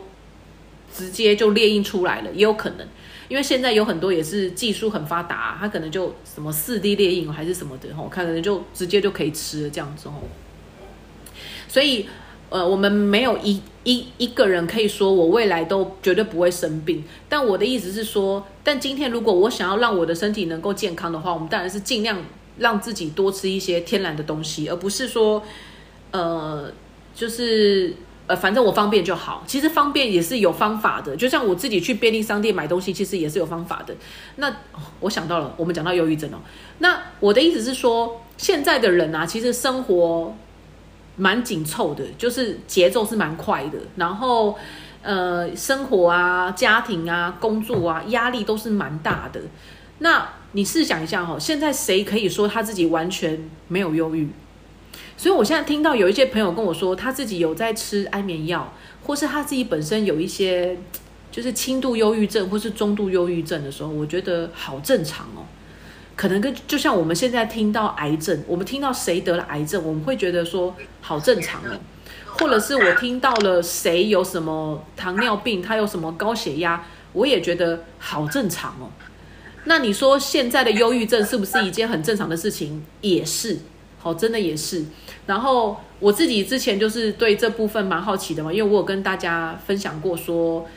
[0.93, 2.87] 直接就列印出来了，也有可能。
[3.27, 10.21] 因为现在有很多也是技术很发达，它可能就什么四 D 列印还是什么的吼，可能就直接就可以吃了这样子吼。
[11.67, 12.07] 所以，
[12.49, 17.03] 呃，我们没有一一一个人可以说我未来都绝对不会生病。
[17.27, 22.17] 但我的意思是说，但今天如果我想要让我的身体能够健康的话，我们当然是尽量
[22.57, 25.43] 让自己多吃一些天然的东西，而不是说，
[26.11, 26.71] 呃，
[27.15, 27.93] 就是。
[28.29, 29.41] 呃，反正我方便就好。
[29.47, 33.95] 其实方便也是有方法的，就像我自己去便利商店买东西，其实也是有方法的。
[34.35, 34.53] 那
[34.99, 36.39] 我想到了，我们讲到忧郁症哦。
[36.79, 40.35] 那我的意思是说，现在的人啊，其实生活
[41.17, 43.77] 蛮紧凑的，就是节奏是蛮快的。
[43.97, 44.57] 然后，
[45.01, 49.41] 呃，生活啊、家庭啊、工作啊，压力都是蛮大的。
[49.99, 54.29] 那你试想一下哈，现在谁可以说他自己完全没有忧郁？
[55.17, 58.71] 所以，我现在听到有一些朋友跟我说，他自己有在吃安眠药，
[59.03, 60.77] 或是他自己本身有一些
[61.31, 65.41] 就是轻度忧郁症或是中度忧郁症的时候，我觉得好正常哦。
[66.17, 71.79] 可能跟就像我们现在听到癌症，我们听到谁得了癌症，我们会觉得说好正常哦。
[72.39, 78.89] 或者是我听到了谁有什么糖尿病，他有什么高血压，我也觉得好正常哦。
[79.65, 82.83] 那你说现在的忧郁症是不是一件很正常的事情？
[83.01, 83.57] 也是。
[83.99, 84.85] 好，真的也是。
[85.25, 90.67] 然后我自己之前就是对这部分蛮好奇的嘛，因为我有跟大家分享过说，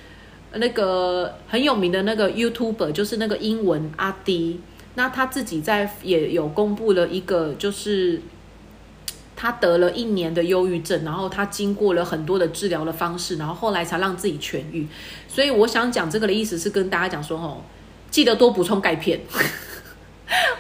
[0.54, 4.60] 那个很有名的那个 YouTuber 就是那个英文阿迪，
[4.94, 8.20] 那他自己在也有公布了一个，就是
[9.36, 14.86] 他得了一年的忧郁症，然后他经过了很多的治疗的方式，然后后来才让自己痊愈。
[15.28, 17.62] 所以我想讲这个的意思是跟大家讲说，哦，
[18.10, 19.20] 记得多补充钙片。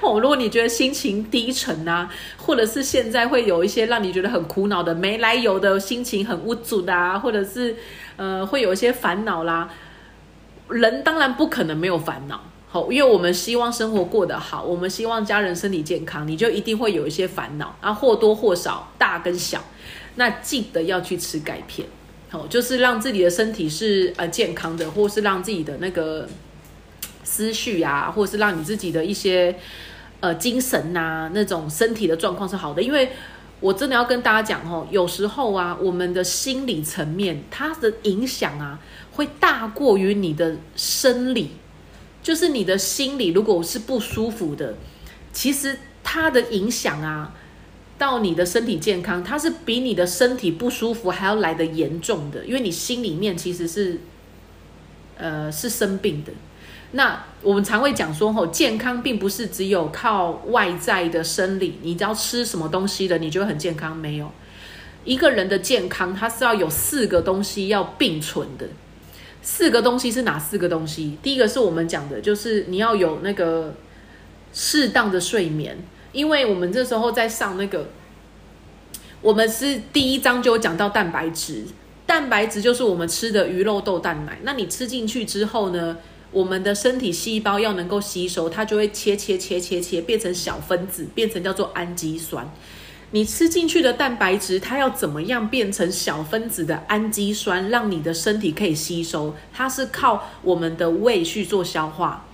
[0.00, 7.76] 哦，如果你觉得心情低沉啊，或者是现在会有一些让你觉得很苦恼的、没来由的心情很无助的啊，或者是
[8.16, 9.70] 呃会有一些烦恼啦，
[10.68, 19.64] 人当然不可能没有烦恼，好，因为我们希望生活过得好，我们希望家人身体健康，你就一定会有一些烦恼啊，或多或少，大跟小，
[20.14, 21.88] 那记得要去吃钙片，
[22.28, 26.28] 好，就是让自己的身体是呃健康的，或是让自己的那个。
[27.22, 29.54] 思绪啊，或是让你自己的一些
[30.18, 32.82] 呃精神呐，那种身体的状况是好的。
[32.82, 33.08] 因为
[33.60, 38.80] 我真的要跟大家讲哦，有时候啊，我们的心理层面它的影响啊，
[39.12, 41.50] 会大过于你的生理。
[42.22, 44.74] 就是你的心理如果是不舒服的，
[45.32, 47.34] 其实它的影响啊，
[47.96, 52.44] 到你的身体健康，它是比你的身体不舒服还要来的严重的。
[52.44, 54.00] 因为你心里面其实是
[55.16, 56.32] 呃是生病的。
[56.92, 63.96] 那我们常会讲说，吼，健康并不是只有靠外在的生理，你只要吃什么东西的，你就会很健康。
[63.96, 64.30] 没有
[65.04, 68.66] 一个人的健康，它是要有四个东西要并存的。
[69.42, 71.18] 四个东西是哪四个东西？
[71.22, 73.74] 第一个是我们讲的，就是你要有那个
[74.52, 75.78] 适当的睡眠，
[76.12, 77.88] 因为我们这时候在上那个，
[79.20, 81.64] 我们是第一章就有讲到蛋白质，
[82.06, 84.38] 蛋白质就是我们吃的鱼肉豆蛋奶。
[84.42, 85.96] 那你吃进去之后呢？
[86.32, 92.48] 我们的身体细胞要能够吸收，它就会切切切切切，变成小分子，变成叫做氨基酸。
[93.12, 99.34] 你吃进去的蛋白质，它要怎么样变成小分子的氨基酸，让你的身体可以吸收？
[99.52, 102.26] 它是靠我们的胃去做消化。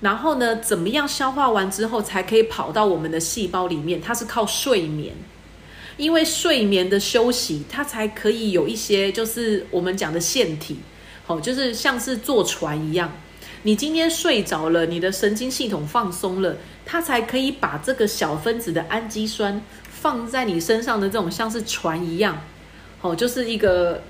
[0.00, 4.00] 然后呢，怎么样消化完之后才可以跑到我们的细胞里面？
[4.00, 5.14] 它是靠睡眠，
[5.96, 10.78] 因为睡眠的休息，它才可以有一些就是我们讲的腺体，
[11.26, 13.12] 好，就是像是坐船一样。
[13.62, 19.60] 你今天睡着了，你的神经系统放松了，它才可以把这个小分子的氨基酸
[20.00, 22.40] 放在你身上的这种像是船一样，
[23.02, 24.02] 哦，就是一个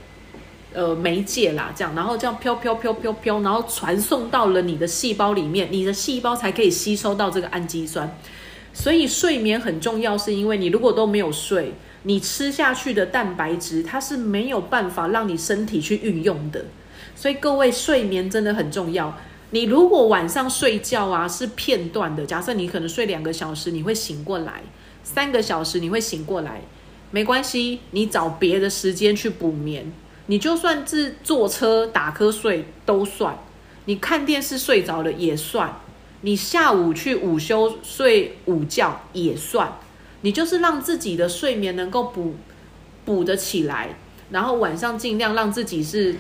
[0.73, 8.17] 呃媒介啦，这样，然后这样飘飘飘飘飘，然后传送到了你的细胞里面，你的细胞才可以吸收到这个氨基酸。
[8.73, 11.75] 所以睡眠很重要，是因为你如果都没有睡，
[12.05, 16.65] 你吃下去的蛋白质它是没有办法让你身体去运用的。
[17.17, 19.19] 所以各位睡眠真的很重要。
[19.51, 24.63] 你如果晚上睡觉啊是片段的，假设你可能睡两个小时，你会醒过来；
[25.13, 26.61] 三个小时你会醒过来，
[27.11, 29.93] 没关系，你找别的时间去补眠。
[30.27, 33.37] 你就算是坐车打瞌睡都算，
[33.87, 35.81] 你看电视睡着了也算，
[36.21, 39.73] 你下午去午休睡午觉也算。
[40.21, 42.37] 你就是让自己的睡眠能够补
[43.05, 43.97] 补得起来，
[44.31, 46.15] 然后晚上尽量让自己是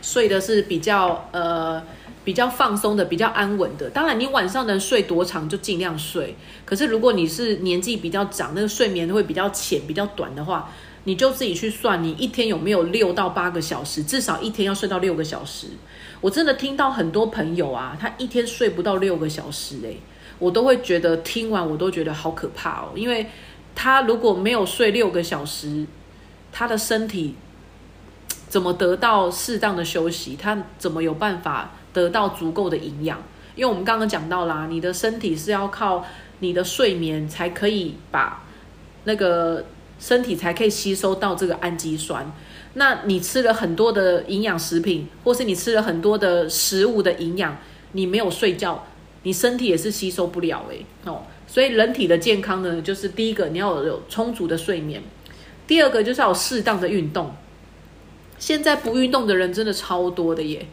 [0.00, 1.82] 睡的是比较呃。
[2.24, 3.90] 比较放松的，比较安稳的。
[3.90, 6.36] 当然，你晚上能睡多长就尽量睡。
[6.64, 10.70] 可是，如果你是年纪比较长，那个睡眠会比较浅、比较短的话，
[11.04, 15.66] 你就自己去算，你一天有没有六到八个小时，至少一天要睡到六个小时。
[16.20, 20.00] 我真的听到很多朋友啊，他一天睡不到六个小时，诶，
[20.38, 23.26] 我都会觉得听完我都觉得好可怕哦，因为
[23.74, 25.84] 他如果没有睡六个小时，
[26.52, 27.34] 他的身体
[28.48, 30.36] 怎么得到适当的休息？
[30.40, 33.22] 他怎么有办法得到足够的营养？
[33.54, 36.04] 因为我们刚刚讲到啦，你的身体是要靠
[36.38, 38.44] 你的睡眠才可以把
[39.04, 39.66] 那个
[39.98, 42.32] 身体才可以吸收到这个氨基酸。
[42.74, 47.58] 那你吃了很多的营养食品，或是你吃了很多的食物的营养，
[47.92, 48.86] 你没有睡觉，
[49.24, 50.86] 你身体也是吸收不了诶。
[51.04, 51.24] 哦。
[51.46, 55.02] 所以人体的健康呢，就是第一个你要有充足的睡眠，
[55.66, 57.34] 第二个就是要适当的运动。
[58.38, 60.66] 现在不运动的人真的超多的耶。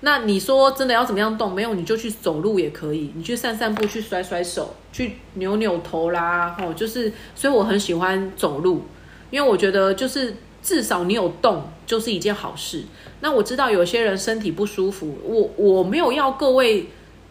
[0.00, 1.54] 那你说真的要怎么样动？
[1.54, 6.56] 没有你就去走路也可以，你去散散步，去甩甩手，去扭扭头啦。
[6.60, 8.82] 哦，就是所以我很喜欢走路，
[9.30, 10.36] 因为我觉得就是。
[10.62, 12.82] 至少你有动就是一件好事。
[13.20, 16.88] 那我知道有些人身体不舒服，我我没有要各位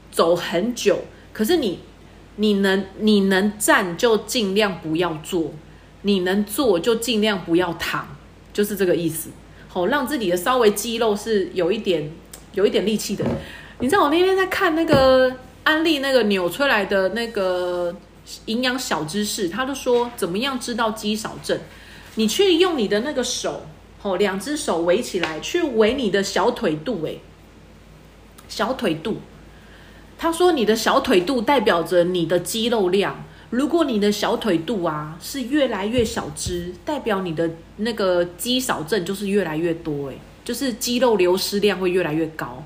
[0.10, 0.99] 走很久，
[1.34, 1.80] 可是你
[2.38, 5.51] 你能你能站就尽量不要坐，
[6.04, 8.08] 你能坐就尽量不要躺，
[8.54, 9.32] 就是这个意思。
[9.67, 12.10] 好，让自己的稍微肌肉是有一点
[12.56, 13.24] 有一点力气的。
[13.80, 15.32] 你知道我那天在看那个
[15.63, 17.96] 安利那个扭出来的那个
[18.46, 21.60] 营养小知识，他就说怎么样知道肌少症。
[22.15, 23.65] 你去用你的那个手，
[24.02, 27.20] 哦，两只手围起来，去围你的小腿肚，诶，
[28.48, 29.18] 小腿肚。
[30.18, 33.26] 他说你的小腿肚代表着你的肌肉量。
[33.50, 42.63] 如果你的小腿肚啊是越来越小只，代表你的那个肌少症就是越来越多，诶，就是肌肉流失量会越来越高。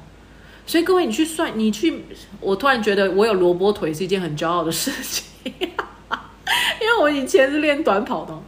[0.67, 2.05] 所以各位，你去算，你去，
[2.39, 5.25] 我突然觉得我有萝卜腿是一件很骄傲的事情，
[5.57, 8.39] 因为我以前是练短跑的。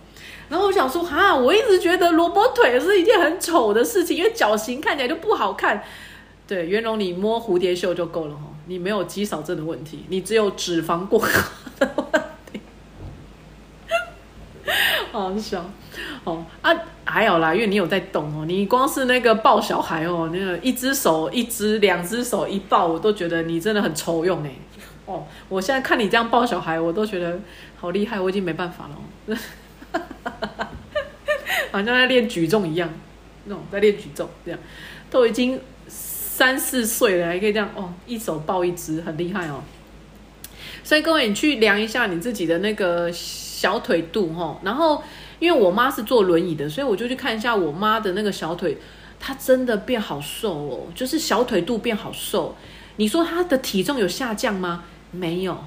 [0.47, 5.81] 然后我想说，哈，我一直觉得萝卜腿是一件很丑的事情，因为脚型看起来就不好看。
[6.45, 11.27] 对，袁龙，你摸蝴蝶袖就够了哈，你没有肌少症的问题，你只有脂肪过高
[11.79, 12.59] 的问题。
[15.21, 15.69] 好笑，
[16.23, 16.71] 哦啊，
[17.03, 24.51] 还有啦，因为你有在动哦，你光是那个抱小孩哦，那个一只手一只，两只手一抱，我都觉得你真的很抽用哎。
[25.05, 27.39] 哦，我现在看你这样抱小孩，我都觉得
[27.75, 29.37] 好厉害，我已经没办法了。
[31.71, 32.89] 好像在练举重一样，
[33.45, 34.59] 那种在练举重这样，
[35.09, 39.63] 都已经三四岁了，还可以这样哦，一手抱一只，很厉害哦。
[40.83, 43.11] 所以各位，你去量一下你自己的那个
[43.61, 44.59] 小腿肚哈。
[44.63, 45.03] 然后，
[45.39, 48.77] 因为我妈是坐轮椅的，所以我就去看一下我妈的那个小腿，
[49.19, 52.55] 她真的变好瘦哦，就是小腿肚变好瘦。
[52.95, 54.83] 你说她的体重有下降吗？
[55.11, 55.57] 没有，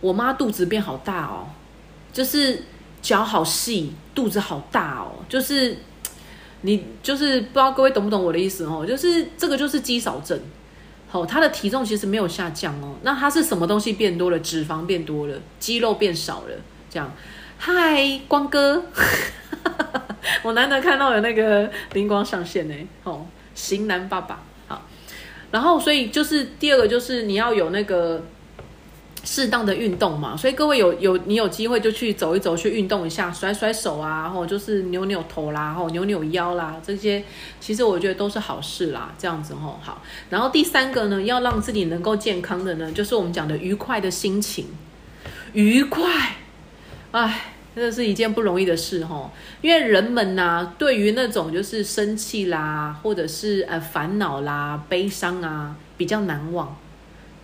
[0.00, 1.48] 我妈肚子变好大哦，
[2.12, 2.64] 就是。
[3.02, 5.74] 脚好细，肚子好大哦，就是
[6.60, 10.38] 你就是不知道各位懂不懂我的意思哦，就是这个就是肌少症，
[11.08, 14.38] 好，他的体重其实没有下降哦，那他是什么东西变多了？
[14.40, 16.54] 脂肪变多了，肌肉变少了，
[16.90, 17.10] 这样。
[17.56, 18.82] 嗨，光哥，
[20.42, 22.74] 我难得看到有那个灵光上线呢，
[23.04, 23.24] 哦，
[23.54, 24.82] 型男爸爸，好，
[25.50, 28.22] 然后所以就是第二个就是你要有那个。
[29.22, 37.22] 适当的运动嘛，所以各位有有你有机会就去走一走，去运动一下，甩甩手啊，或就是扭扭头啦，或扭扭腰啦，这些
[37.60, 39.12] 其实我觉得都是好事啦。
[39.18, 40.00] 这样子吼好，
[40.30, 44.68] 然后第三个呢，要让自己能够健康的呢，就是我们讲的愉快的心情，
[45.52, 46.36] 愉快，
[47.12, 56.76] 哎，真的是一件不容易的事吼，因为人们呐，对于那种就是生气啦，或者是呃烦恼啦、悲伤啊，比较难忘，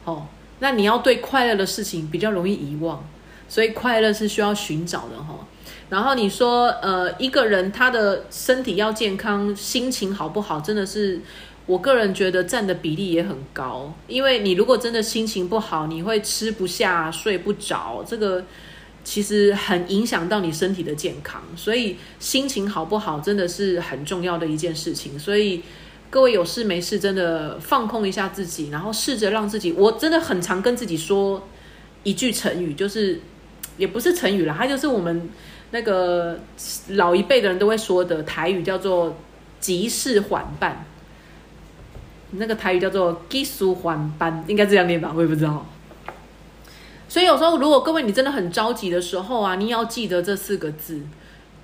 [0.05, 0.26] 哦。
[0.59, 3.07] 那你要对快乐的事情比较容易遗忘，
[3.46, 5.46] 所以快乐是需要寻找的哈。
[5.90, 11.21] 然后你说，呃，一个人他的身体要健康，心情好不好，真的是
[11.67, 13.92] 我个人觉得占的比例也很高。
[14.06, 18.42] 因为你如果真的心情不好，你会吃不下、睡不着，这个
[19.07, 21.40] 其实很影响到你身体的健康。
[21.54, 25.17] 所以心情好不好，真的是很重要的一件事情。
[25.19, 25.63] 所以。
[26.09, 29.73] 各位有事没事，真的放空一下自己，然后试着让自己。
[29.73, 31.46] 我真的很常跟自己说
[32.04, 33.21] 一句成语，就是
[33.77, 35.29] 也不是成语了，它就是我们
[35.73, 36.38] 那个
[36.90, 39.17] 老一辈的人都会说的台语，叫做
[39.59, 40.87] “急事缓办”。
[42.31, 45.13] 那个台语叫做“急事缓办”，应该这样念吧？
[45.15, 45.67] 我也不知道。
[47.17, 51.00] 所以有时候，如果各位你真的很着急的时候啊，你要记得这四个字：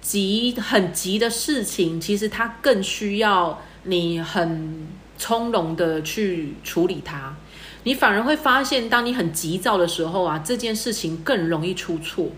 [0.01, 3.61] 急，很急的事情，其实它更需要。
[3.83, 4.89] 你很
[5.19, 7.37] 从容的去处理它，
[7.83, 12.29] 你反而会发现，当你很急躁的时候啊，这件事情更容易出错。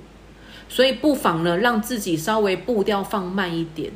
[0.68, 3.92] 所以不妨呢，让自己稍微步调放慢一点。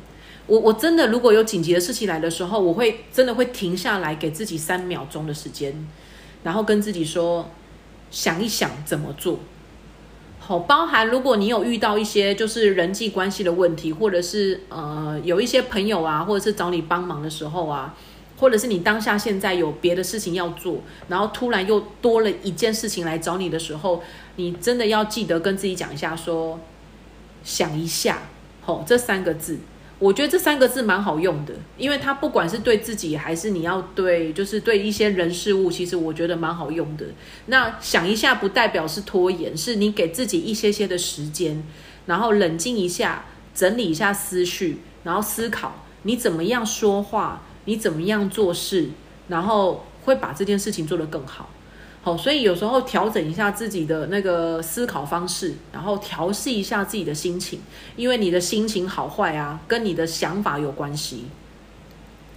[0.47, 5.75] 我我真的如果有紧急的事情来的时候，我会真的会停下来，给自己三秒钟的时间，
[6.43, 7.49] 然后跟自己说，
[8.11, 9.39] 想一想怎么做。
[10.39, 17.95] 好，包含如果你有遇到一些就是人际关系的问题，或者是呃有一些朋友啊，或者是找你帮忙的时候啊，
[18.39, 24.01] 或者是你当下现在有别的事情要做，然后突然又多了一件事情来找你的时候，
[24.37, 26.59] 你真的要记得跟自己讲一下，说
[27.43, 28.23] 想一下，
[28.65, 29.59] 吼这三个字。
[29.99, 37.05] 我觉得这三个字蛮好用的，因为它不管是对自己还是你要对，就是对一些人事物，其实我觉得蛮好用的。
[37.47, 41.61] 那想一下不代表是拖延，是你给自己一些些的时间，
[42.05, 48.91] 然后冷静一下，整理一下思绪，然后思考你怎么样说话，你怎么样做事，
[49.27, 51.49] 然后会把这件事情做得更好。
[52.01, 57.59] 好，所以有时候调整一下自己的那个思考方式，然后调试一下自己的心情，
[57.97, 61.25] 因为你的心情好坏啊，跟你的想法有关系。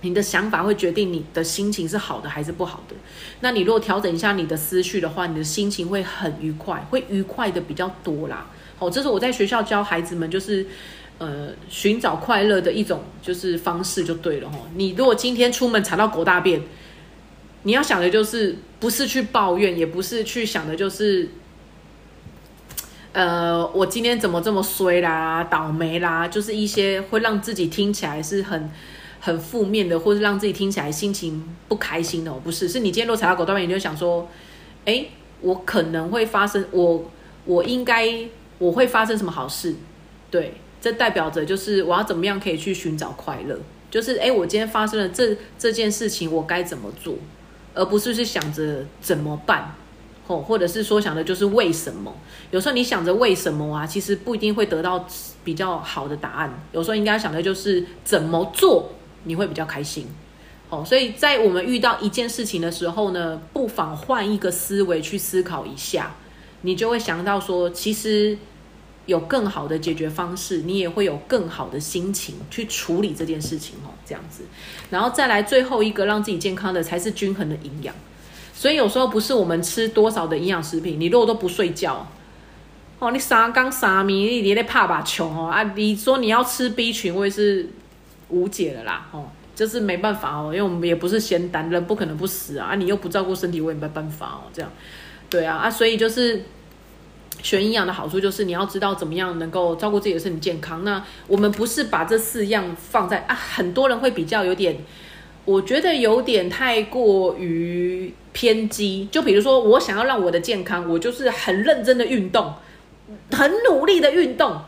[0.05, 2.97] 你的想法会决定你的心情是好的还是不好的。
[3.39, 8.49] 那你如果调整一下你的思绪的话，你的心情会很愉快，会愉快的比较多啦。
[8.77, 10.67] 好，这是我在学校教孩子们，就是
[11.19, 14.59] 呃寻找快乐的一种就是方式就对了哈。
[14.75, 16.61] 你如果今天出门踩到狗大便，
[17.65, 21.29] 你要想的就是不是去抱怨，也不是去想的就是，
[23.13, 28.69] 呃，我今天怎么这么衰啦，倒霉啦，就是一些会让自己听起来是很
[29.21, 34.29] 很负面的，或者让自己听起来心情不开心的，不是，是你今天落踩到狗大便，你就想说，
[34.85, 35.07] 哎，
[35.41, 37.09] 我可能会发生，我
[37.45, 38.13] 我应该
[38.59, 39.77] 我会发生什么好事？
[40.33, 43.57] 对，这代表着就是我要怎么样可以去寻找快乐，
[43.89, 47.15] 就是哎，我今天发生了这这件事情，我该怎么做？
[47.75, 49.75] 而不是是想着怎么办，
[50.27, 52.15] 吼，或者是说想的就是为什么？
[52.51, 55.07] 有时候你想着为什么啊，其实不一定会得到
[55.45, 56.63] 比较好的答案。
[56.73, 58.91] 有时候应该想的就是怎么做
[59.25, 60.07] 你会比较开心，
[60.69, 66.15] 哦，所以在我们遇到一件事情的时候呢，不妨换一个思维去思考一下，
[66.63, 68.39] 你就会想到说，其实。
[69.07, 74.45] 有更好的解决方式，你也会有更好的心情去处理这件事情哦，这样子，
[74.91, 77.93] 然后再来最后一个让自己健康的才是均衡的营养。
[78.55, 82.07] 所以有时候不是我们吃多少的营养食品，你如果都不睡觉，
[83.01, 85.65] 哦，你三缸三米，你得怕把穷哦啊！
[85.75, 87.69] 你说你要吃 B 群，我也是
[88.29, 89.27] 无解的啦，哦，
[89.57, 94.71] 就是没办法哦，因为我们也不是仙丹，人不可能不死啊，你又不照顾身体，我也没办法哦，这样，
[95.29, 96.45] 对啊啊，所以就是。
[97.43, 100.85] 选营养的好处就是你要知道怎么样能够照顾自己的身体健康。
[100.85, 104.77] 那我们不是把这四样放在啊，很多人会比较有点，
[105.45, 109.09] 我觉得有点太过于偏激。
[109.11, 112.55] 就比如说，我想要让我的健康，我就是很认真的运动，
[113.33, 114.61] 很努力的运动。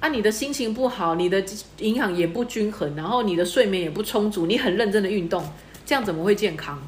[0.00, 1.44] 啊，你的心情不好，你的
[1.78, 5.44] 营养也不均衡，然后你的睡眠也不充足，你很认真的运动，
[5.84, 6.80] 这样怎么会健康？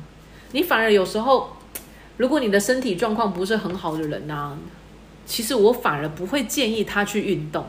[0.52, 1.56] 你反而有时候，
[2.16, 4.56] 如果你的身体状况不是很好的人呢？
[5.30, 7.64] 其实我反而不会建议他去运动，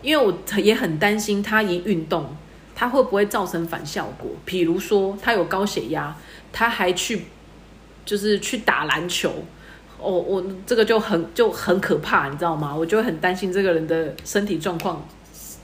[0.00, 2.34] 因为我也很担心他一运动，
[2.74, 4.30] 他会不会造成反效果？
[4.46, 6.16] 比如说他有高血压，
[6.50, 7.26] 他还去
[8.06, 9.30] 就是去打篮球，
[9.98, 12.74] 哦，我这个就很就很可怕，你知道吗？
[12.74, 15.06] 我就很担心这个人的身体状况，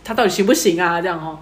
[0.04, 1.00] 他到底行不行啊？
[1.00, 1.38] 这样哦，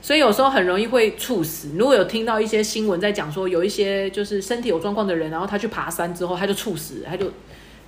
[0.00, 1.72] 所以有时候很容易会猝死。
[1.76, 7.30] 如果有听到一些新闻在讲说，有一些就是身体有状况的人，然后他去爬山之后他就猝死，他就。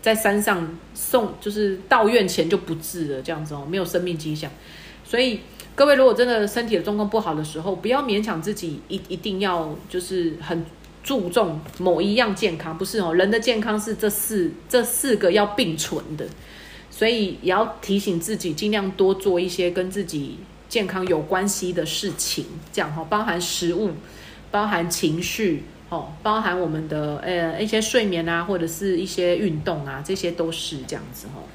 [0.01, 4.51] 在山上送，就是到院前就不治了，这样子哦，没有生命迹象。
[5.05, 5.41] 所以
[5.75, 10.65] 各位，如果真的身体的状况不好的时候，不要勉强自己一一定要就是很
[11.03, 16.27] 注重某一样健康，不是哦，人的健康是这四这四个要并存的，
[16.91, 20.39] 所以也要提醒自己，尽量多做一些跟自己
[20.69, 23.93] 健康有关系的事情，这样哈，包含食物，
[24.51, 25.65] 包含情绪。
[25.91, 31.49] 哦，包含我们的呃一些睡眠啊，或者是一些运动啊，这些都是这样子哦。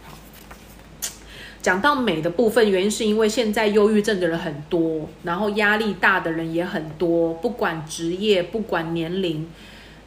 [1.62, 9.48] 讲到美的部分，原因是因为现在忧郁症的人很多，然后压力大的人也很多，不管职业，不管年龄。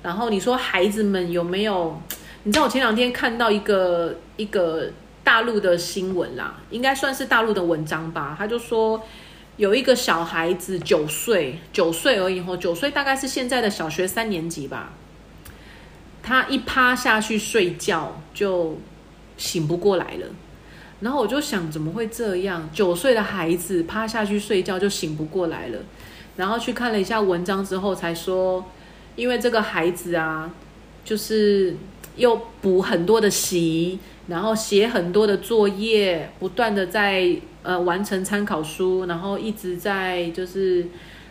[0.02, 2.00] 然后你说孩子们有没有？
[2.42, 4.90] 你知道我前两天看到一个一个
[5.22, 9.00] 大陆的新闻啦，应该算是大陆的文章吧，他就说。
[9.56, 14.92] 有一个小孩子九岁，九岁而已吼，九岁大概是现在的小学三年级吧。
[16.22, 18.78] 他一趴下去睡觉就
[19.38, 20.26] 醒不过来了，
[21.00, 22.68] 然后我就想怎么会这样？
[22.72, 25.78] 九岁的孩子趴下去睡觉就醒不过来了，
[26.36, 28.64] 然后去看了一下文章之后才说，
[29.14, 30.50] 因为这个孩子啊，
[31.04, 31.76] 就是
[32.16, 33.98] 又补很多的习。
[34.28, 40.86] 然后写很多的作业，不断的在呃完成参考书，然后一直在就是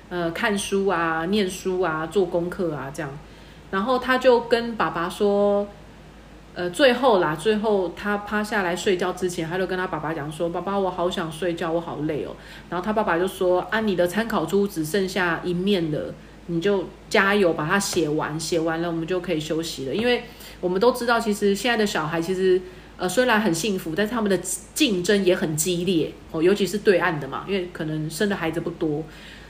[0.09, 3.11] 呃看书啊、念书啊、做功课啊这样。
[3.71, 5.67] 然后他就跟爸爸说，
[6.53, 12.31] 呃，最后啦，最后他趴下来睡觉之前，他就跟他爸爸讲说：“爸爸，我好想睡觉，我好累哦。”
[12.69, 16.13] 然后他爸爸就说：“啊，你的参考书只剩下一面了，
[16.45, 19.93] 你就加油把它写完，写完了我们就可以休息了。
[19.93, 20.23] 因为
[20.61, 22.61] 我们都知道，其实现在的小孩其实
[22.97, 24.37] 呃虽然很幸福，但是他们的
[24.73, 29.03] 竞争也很激烈哦，尤其是对岸的嘛，因为可能生的孩子不多，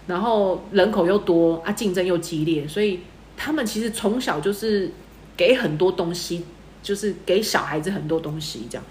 [0.08, 3.00] 然后人口又多啊，竞争又激烈，所以。”
[3.38, 4.90] 他们其实从小就是
[5.36, 6.46] 给很多东西，
[6.82, 8.84] 就是给小孩子很多东西这样。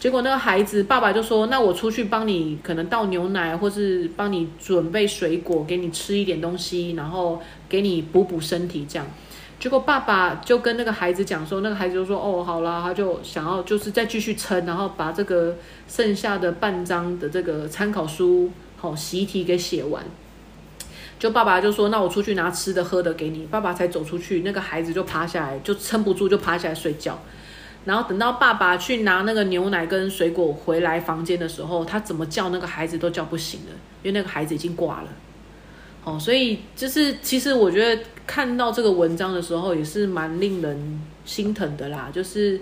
[0.00, 9.06] 结果那个孩子爸爸就说：“那我出去帮你，可能倒牛奶，或是帮你准备水果，给你吃一点东西，然后给你补补身体这样。”
[9.60, 15.56] 结果爸爸就跟那个孩子讲说：“那个孩子就说哦，好啦，他就想要就是再继续撑，然后把这个
[15.88, 20.04] 剩下的半张的这个参考书好习题给写完。”
[21.18, 27.18] 就爸爸就说：“那我出去拿吃的喝的给你。”爸爸才走出去，那个孩子就趴下来，就撑不住，就趴下来睡觉。
[27.84, 33.72] 然后等到爸爸去拿那个牛奶跟水果回来房间的时候，他怎么叫那个孩子都叫不醒了，
[34.04, 35.08] 因为那个孩子已经挂了。
[36.08, 42.08] 哦，所以就是其实我觉得看到这个文章的时候也是蛮令人心疼的啦。
[42.12, 42.60] 就是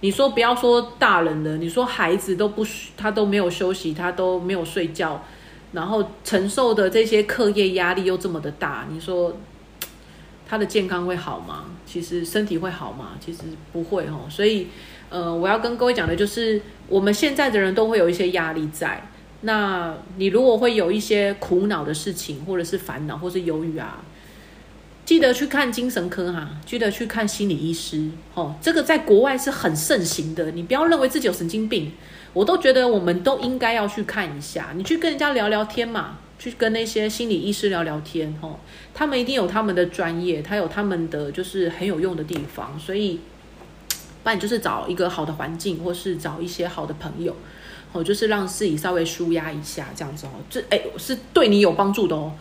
[0.00, 2.64] 你说不要说大人了，你说孩子都不
[2.96, 5.24] 他都没有休息，他都没有睡觉。
[5.72, 9.36] 然后承受的这些课业压力又这么的大，你说
[10.48, 11.66] 他的健康会好吗？
[11.84, 13.10] 其实身体会好吗？
[13.20, 14.26] 其实不会哦。
[14.30, 14.68] 所以，
[15.10, 19.10] 呃，我要跟各位讲的就是，我们现在的人都会有一些压力在。
[19.42, 24.02] 那你如果会有一些苦恼的事情，或者是烦恼，或是忧郁啊，
[25.04, 28.54] 记得去看精神科哈，记得去看心理医师哦。
[28.60, 31.92] 这个在国外是很盛行的，你不要认为自己有神经病。
[32.34, 38.60] 我都觉得我们都应该要去看一下，你去跟人家聊聊天嘛，去跟那些心理医师聊聊天，吼，
[38.92, 43.20] 他们一定有他们的专业，他有他们的就是很有用的地方，所以，
[44.22, 47.34] 不然就是找一个好的环境，或是找一些好的朋友，
[47.92, 52.32] 哦，就是让自己稍微舒压一下，这样子哦，这哎是对你有帮助的哦，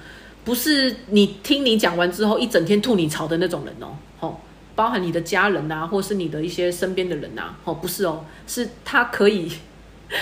[0.43, 4.39] 不是你听你讲完之后一整天吐你槽的那种人哦，吼，
[4.75, 9.51] 包含你的家人呐，或是你的一些身边的人呐，哦，不是哦，是他可以。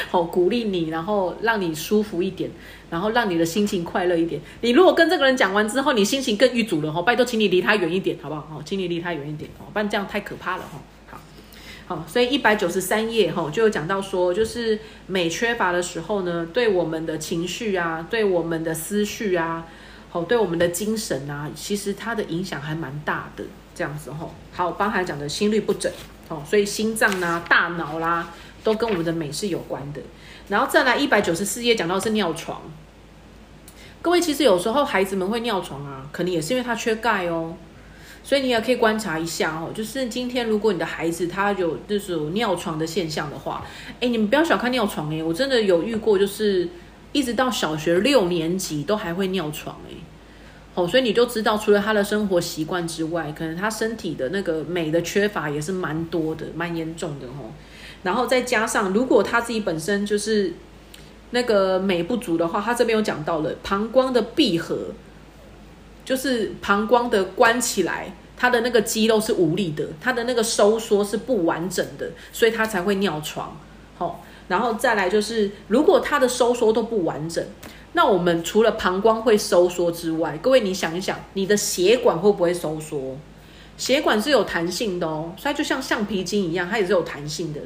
[0.10, 2.50] 好，鼓励你，然后让你舒服一点，
[2.90, 4.42] 然后让你的心情快乐一点。
[4.62, 8.42] 你如果跟这个人讲完之后，你心情更郁阻了哦，拜托，请你离他远一点，好不好？
[8.52, 10.82] 哦，请你离他远一点哦，不然这样太可怕了哈。
[11.88, 19.66] 好，所以一百九十三页哈，就有讲到说，就是镁缺乏的时候呢，对我们的情绪啊，对我们的思绪啊，
[20.10, 23.44] 好，对我们的精神啊，其实它的影响还蛮大的。
[23.76, 25.92] 这样子哈，好，刚才讲的心律不整，
[26.30, 28.30] 哦，所以心脏啦、大脑啦。
[28.64, 30.02] 都跟我们的美是有关的，
[30.48, 32.64] 然后再来一百九十四页讲到是尿床。
[34.02, 37.56] 各位其实有时候孩子们会尿床啊，可能也是因为他缺钙哦，
[38.26, 39.70] 所以你也可以观察一下哦。
[39.74, 43.64] 就是今天如果你的孩子他有这种尿床的现象的话，
[44.02, 46.68] 哎，你们不要小看尿床哎，我真的有遇过，就是
[47.12, 49.94] 一直到小学六年级都还会尿床哎。
[50.74, 57.54] 哦，所以你就知道，除了他的生活习惯之外，可能他身体的那个镁的缺乏也是蛮多的，蛮严重的哦。
[58.04, 60.52] 然后再加上，如果他自己本身就是
[61.32, 64.78] 那个镁不足的话，他这边有讲到了膀胱的闭合，
[66.06, 73.60] 就是膀胱的关起来，他的那个肌肉是无力的，他的那个收缩是不完整的，所以他才会尿床。
[73.97, 77.43] 好，然后再来就是，如果他的收缩都不完整，
[77.93, 83.18] 那我们除了膀胱会收缩之外，各位你想一想，你的血管会不会收缩？
[83.78, 87.60] 血管是有弹性的哦，所以就像橡皮筋一样，它也是有弹性的。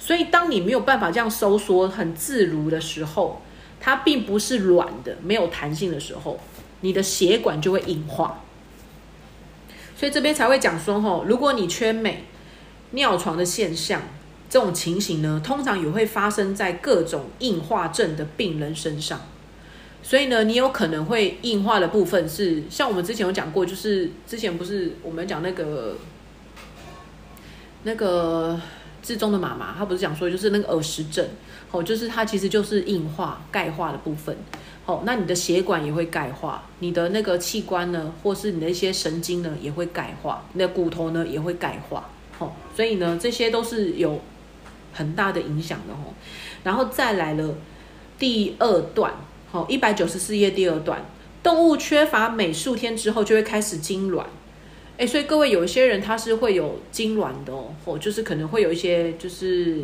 [0.00, 3.42] 所以，当你没有办法这样收缩很自如的时候，
[3.80, 6.38] 它并不是软的、没有弹性的时候，
[6.80, 8.42] 你的血管就会硬化。
[9.96, 12.24] 所以这边才会讲说，吼，如果你缺镁、
[12.92, 14.02] 尿床的现象，
[14.48, 19.20] 这种情形呢，通常也会发生在各种硬化症的病人身上。
[20.02, 25.96] 所以呢，你有可能会硬化的部分是，像我们之前有讲过，就是之前不是我们讲那个
[27.82, 28.60] 那个。
[29.00, 31.24] 志中的妈妈，她不是讲说，就是那个耳石症，
[31.70, 34.36] 哦，就是它其实就是硬化、钙化的部分，
[34.88, 42.08] 哦，那你的血管也会钙化，你的那个器官呢，或是你的一些神经呢，也会钙化，你的骨头呢也会钙化，
[42.38, 44.18] 哦，所以呢，这些都是有
[44.94, 46.14] 很大的影响的哦。
[46.64, 47.54] 然后再来了
[48.18, 49.12] 第二段，
[49.50, 51.04] 好，一百九十四页第二段，
[51.42, 54.24] 动物缺乏镁数天之后就会开始痉挛。
[54.96, 59.82] 哎，所以各位有一些人他是会有痉挛的哦，或就是可能会有一些就是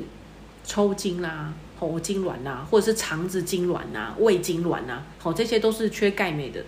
[0.65, 1.53] 抽筋啦、
[1.93, 6.65] 吼痉挛呐，或者是肠子痉挛呐、胃痉挛呐，好，这些都是缺钙镁的，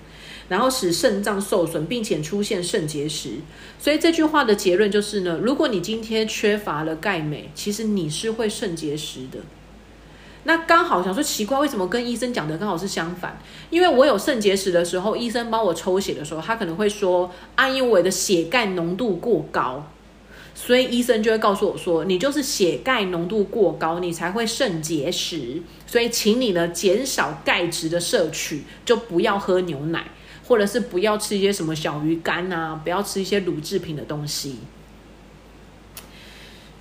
[0.48, 3.30] 然后使肾脏受损，并且出现肾结石。
[3.78, 9.38] 所以这句话的结论就是呢，如果你今天缺乏了钙镁，其实你是会肾结石的。
[10.44, 13.36] 那刚好想说奇怪，为什么跟医生讲的刚好是相反？
[13.68, 19.90] 因为我有肾结石的时候，医生帮我抽血的时候，他可能会说，啊，因为我的血钙浓度过高，
[20.58, 25.62] 所以医生就会告诉我说，你就是血钙浓度过高，你才会肾结石。
[25.86, 30.06] 所以，请你呢减少钙质的摄取，就不要喝牛奶，
[30.48, 34.56] 或者是不要吃一些什么小鱼干啊，不要吃一些乳制品的东西。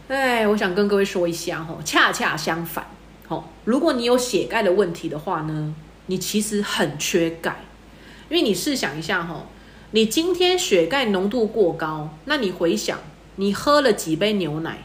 [0.07, 2.87] 哎，我想跟各位说一下哈，恰恰相反。
[3.27, 7.65] 好，如果你有血钙的问题的话呢，你其实很缺钙，
[8.29, 9.47] 因为你试想一下哈，
[9.91, 12.99] 你今天血钙浓度过高，那你回想
[13.37, 14.79] 你喝了几杯牛奶，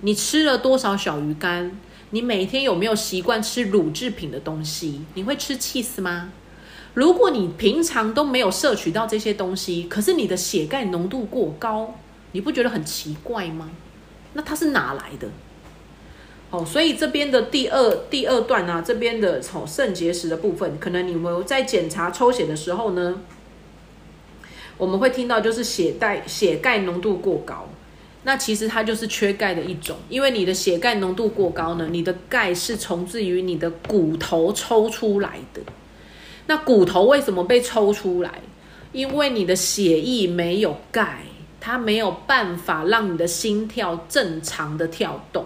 [0.00, 1.78] 你吃了多少小鱼干，
[2.10, 5.02] 你每天有没有习惯吃乳制品的东西？
[5.14, 6.32] 你会吃 cheese 吗？
[6.94, 11.98] 如果你平常都没有摄取到这些东西，可是你的血钙浓度过高，
[12.32, 13.70] 你不觉得很奇怪吗？
[14.32, 15.28] 那它是哪来的？
[16.50, 23.20] 哦，所以这边的第二第二段啊，这边的哦肾结石的部分，可能你们在检查抽血的时候呢，
[24.78, 27.68] 我们会听到就是血钙血钙浓度过高，
[28.24, 35.60] 那其实它就是缺钙的一种，因为你的血钙浓度过高呢，你的钙是从自于你的骨头抽出来的。
[36.46, 38.40] 那骨头为什么被抽出来？
[38.92, 41.20] 因为你的血液没有钙，
[41.60, 45.44] 它没有办法让你的心跳正常的跳动。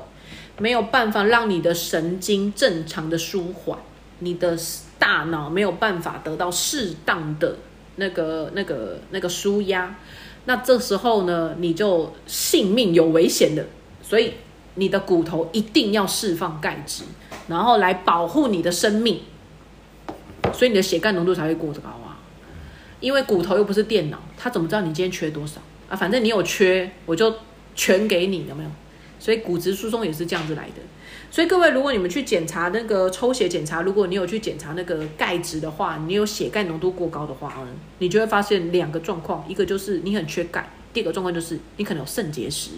[0.61, 3.79] 没有办法让你的神经正常的舒缓，
[4.19, 4.59] 你的
[4.99, 7.57] 大脑没有办法得到适当的
[7.95, 9.95] 那个、那个、那个舒压，
[10.45, 13.67] 那这时候呢，你就性命有危险的。
[14.03, 14.35] 所以
[14.77, 17.05] 你的骨头一定要释放钙质，
[17.49, 19.21] 然后来保护你的生命。
[20.55, 22.17] 所以你的血钙浓度才会过高啊，
[23.01, 25.61] 因为骨头又不是电脑，它怎么知道你今天缺多少
[25.91, 25.95] 啊？
[25.95, 27.35] 反正你有缺，我就
[27.75, 28.71] 全给你，有没有？
[29.21, 30.81] 所以骨质疏松也是这样子来的。
[31.31, 37.67] 所以各位，如果你们去检查那个抽血检查，如果你有去检查那个钙质的话，你有血钙浓度过高的话，嗯，
[37.99, 42.71] 你就会发现两个状况，一个就是你很缺钙，第二个状况就是你可能有肾结石。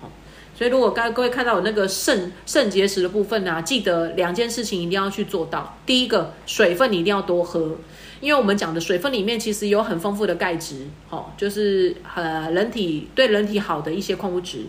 [0.00, 0.08] 好，
[0.54, 5.76] 所以如果刚各位看到有那个肾肾结石的部分呢，记得两件事情一定要去做到。
[5.84, 7.76] 第一个，水分你一定要多喝。
[8.18, 14.60] 因为我们讲的水分里面其实有很丰富的钙质，哦，就是呃人体对人体好的一些矿物质。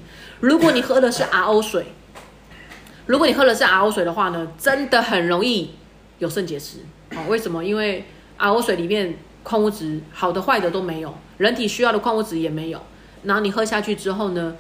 [0.42, 1.86] 如果你喝的是 RO 水，
[3.08, 5.72] 如果你喝的是 RO 水的话呢，真的很容易
[6.20, 6.78] 有肾结石。
[7.12, 7.64] 哦，为什么？
[7.66, 8.06] 因为
[8.38, 12.82] RO 水里面矿物质好的坏的都没有，人体需要的矿物质也没有。
[13.24, 14.56] 然后你喝下去之后呢？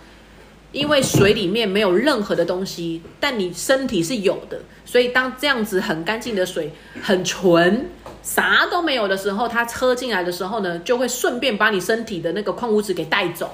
[0.74, 7.90] 因为水里面没有任何的东西，但你身体是有的，所以当这样子很干净的水、很纯、
[8.22, 13.50] 啥都没有的时候，它喝进来的时候呢，就会顺便把你身体的那个矿物质给带走，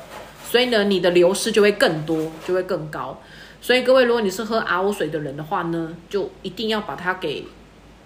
[0.50, 3.22] 所以呢，你的流失就会更多，就会更高。
[3.64, 7.46] 所以各位，如果你是喝 RO 水的人的话呢，就一定要把它给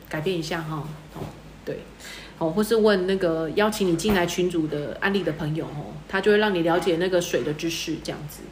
[0.07, 0.87] 改变一下哈。
[1.15, 1.25] 哦，
[1.65, 1.79] 对，
[2.37, 8.43] 哦，或是问那个邀请你进来群组的安利的朋友哦，他就会让你了解那个水的知识，这样子。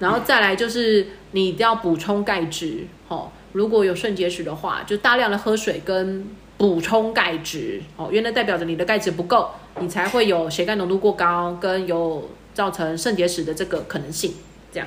[0.00, 9.50] 然后再来就是你一定要补充钙质，哦，如果有肾结石的话，就大量的喝水跟补充钙质，哦，原来代表着你的钙质不够，
[9.80, 14.34] 你才会有血钙浓度过高，跟有造成肾结石的这个可能性。
[14.70, 14.86] 这样，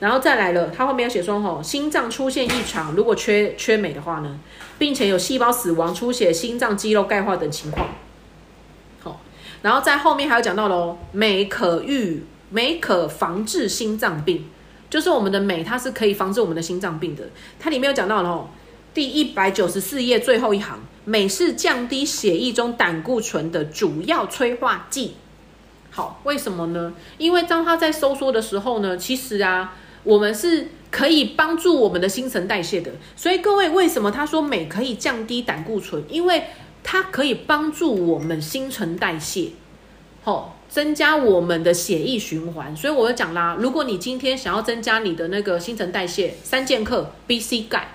[0.00, 4.40] 然后再来了，它后面有写说，哦，心脏出现异常，如果缺缺镁的话呢，
[4.78, 7.86] 并且有细胞死亡、出血、心脏肌肉钙化等情况，
[9.00, 9.20] 好，
[9.62, 12.24] 然后在后面还有讲到喽，镁可预。
[12.52, 14.44] 镁可防治心脏病，
[14.90, 17.22] 就是我们的镁，它是可以防治我们的心脏病的。
[17.60, 18.48] 它里面有讲到了哦，
[18.92, 25.14] 第一百九十四页最后一行，镁是降低血液中胆固醇的主要催化剂。
[25.92, 26.92] 好，为什么呢？
[27.18, 32.92] 因为当它在收缩的时候呢，其实啊，我们是可以帮助我们的新陈代谢的。
[33.16, 36.02] 所以各位，为什么他说镁可以降低胆固醇？
[36.08, 36.44] 因为
[36.82, 39.50] 它可以帮助我们新陈代谢。
[40.22, 40.56] 好。
[40.70, 47.88] 增加我们的血液循环，所以我就讲啦，如果你今天想要增加你的那个新陈代谢，三剑客 B、C、钙，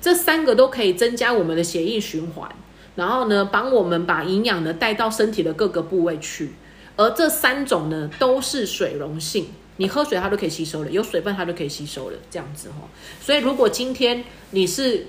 [0.00, 2.50] 这三个都可以增加我们的血液循环，
[2.96, 6.54] 然后呢，帮我们把营养呢带到身体的各个部位去。
[6.96, 9.46] 而这三种呢都是水溶性，
[9.78, 12.86] 你喝水它都可以吸收了，有水分它都可以吸收了，这样子哈。
[13.20, 15.06] 所以如果今天你是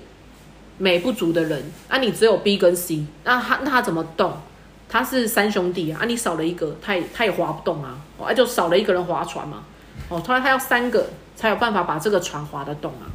[0.78, 4.32] 镁不足的人，那你只有 B 跟 C，那它那它怎么动？
[4.92, 9.62] 他是三兄弟啊，啊你少了一个，他也他也划不动啊，哦啊就少了一个人划船嘛，
[10.08, 13.06] 哦，他他要三个才有办法把这个船划得动啊，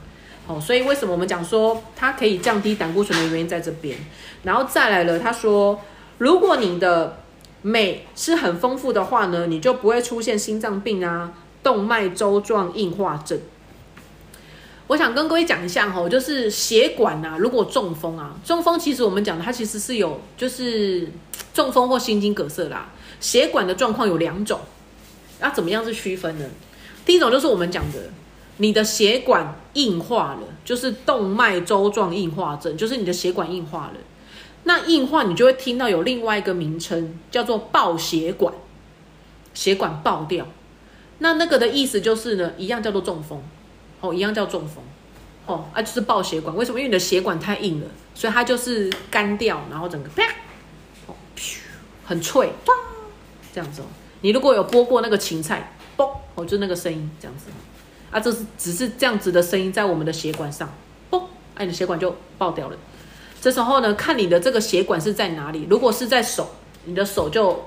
[0.47, 3.97] 哦，所以为什么我们讲说它可以降低胆固醇的原因在这边，
[4.43, 5.81] 然后再来了，他说
[6.19, 7.17] 如果你的
[7.63, 11.33] 镁是很丰富的话呢，你就不会出现心脏病啊、
[11.65, 13.39] 动脉粥状硬化症。
[14.85, 21.11] 我想跟各位讲一下哈，就是血管呐，如果中风啊，中风其实我们讲的它其实是有，就是
[21.55, 22.89] 中风或心肌梗塞啦。
[23.19, 24.59] 血管的状况有两种，
[25.39, 26.45] 那怎么样是区分呢？
[27.03, 27.97] 第一种就是我们讲的，
[28.57, 33.93] 你的血管硬化了，就是动脉粥状硬化症，就是你的血管硬化了。
[34.65, 38.53] 那硬化你就会听到有另外一个名称叫做爆血管，
[39.55, 40.45] 血管爆掉。
[41.19, 43.41] 那那个的意思就是呢，一样叫做中风。
[44.01, 44.83] 哦，一样叫中风，
[45.47, 46.55] 哦啊，就是爆血管。
[46.55, 46.77] 为什么？
[46.77, 50.23] 因为你的血管太硬了，所以它就是干掉，然后整个啪，
[51.07, 51.15] 哦，
[52.05, 52.51] 很脆，
[53.51, 53.85] 这样子哦。
[54.21, 57.45] 你如果有剥过那个芹菜，嘣，哦，就那个声音这样子，
[58.11, 60.71] 啊，这是只是这样子的声音在我们的血管上，
[61.09, 61.23] 嘣，
[61.55, 62.77] 哎，你的血管就爆掉了。
[63.41, 65.65] 这时候呢，看你的这个血管是在哪里。
[65.69, 66.49] 如果是在手，
[66.83, 67.63] 你的手就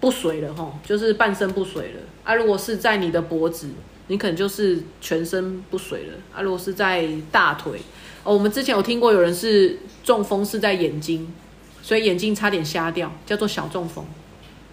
[0.00, 2.00] 不遂了，哈，就是半身不遂了。
[2.24, 3.68] 啊，如果是在你的脖子。
[4.10, 6.42] 你可能就是全身不遂了啊！
[6.42, 7.80] 如果是在大腿
[8.24, 11.32] 哦，我们之前有听过有人是中风是在眼睛，
[11.80, 14.04] 所以眼睛差点瞎掉，叫做小中风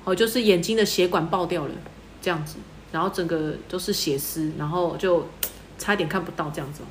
[0.05, 1.71] 哦，就是眼睛的血管爆掉了
[2.19, 2.55] 这样子，
[2.91, 5.28] 然后整个都是血丝，然后就
[5.78, 6.82] 差点看不到这样子。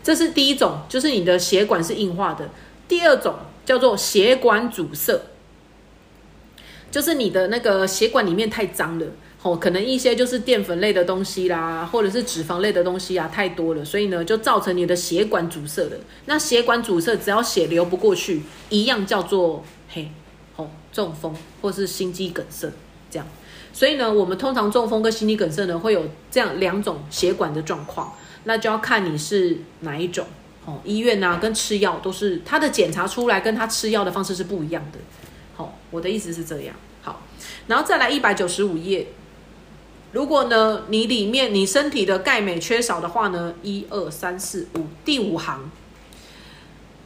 [0.00, 2.44] 这是第一种，就是你的血管是硬化的；
[2.86, 5.20] 第二种叫做血管阻塞，
[6.90, 9.06] 就是你的那个血管里面太脏了。
[9.42, 15.96] 哦，可能一些就是淀粉类的东西啦，或者是脂肪类的东西啊，太多了，所以呢，就造成你的血管阻塞了。
[16.26, 20.10] 那血管阻塞，只要血流不过去，一样叫做嘿，
[20.56, 22.70] 哦，中风或是心肌梗塞
[23.10, 23.26] 这样。
[23.72, 28.12] 所以呢，我们通常中风跟心肌梗塞呢，会有这样两种血管的状况，
[28.44, 30.26] 那就要看你是哪一种。
[30.66, 34.98] 哦，医院啊跟吃药都是，他的检查出来跟他吃药的方式是不一样的。
[35.90, 36.74] 我的意思是这样。
[37.02, 37.22] 好，
[37.66, 39.08] 然后再来一百九十五页。
[40.12, 45.70] 如果呢，你里面你身体的钙镁缺少的话呢，一二三四五，第五行，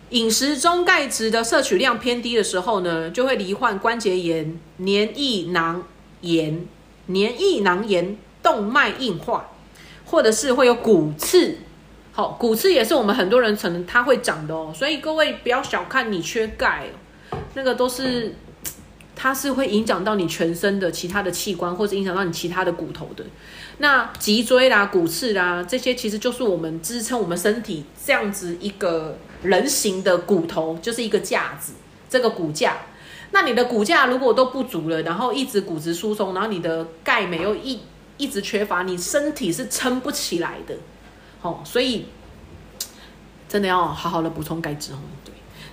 [0.09, 5.85] 饮食中钙质的摄取量偏低的时候呢，就会罹患关节炎、黏液囊
[6.23, 6.67] 炎、
[7.07, 9.51] 黏液囊炎、动脉硬化，
[10.07, 11.59] 或者是会有骨刺。
[12.11, 16.87] 好，骨刺也是我们很多人可能它会长的哦，所以各位不要小看你缺钙，
[17.53, 18.35] 那个都是。
[19.17, 23.25] 它是会影响到你全身的其他的器官，或者影响到你其他的骨头的。
[23.79, 31.73] 那脊椎啦、骨刺啦，这些其实就是我们支撑我们身体这样子一个人形的骨头，就是一个架子，
[32.09, 32.77] 这个骨架。
[33.33, 37.81] 那你的骨架如果都不足了，然后一直骨质疏松，然后你的钙镁又一
[38.17, 40.77] 一直缺乏，你身体是撑不起来的。
[41.43, 42.07] 哦，所以
[43.49, 44.99] 真的要好好的补充钙质哦。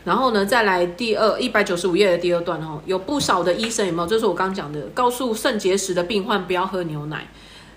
[0.03, 4.07] 然后呢，再来第二一百九十五页的第二段哦，有不少的医生有没有？
[4.07, 7.27] 就是我刚讲的，告诉肾结石的病患不要喝牛奶，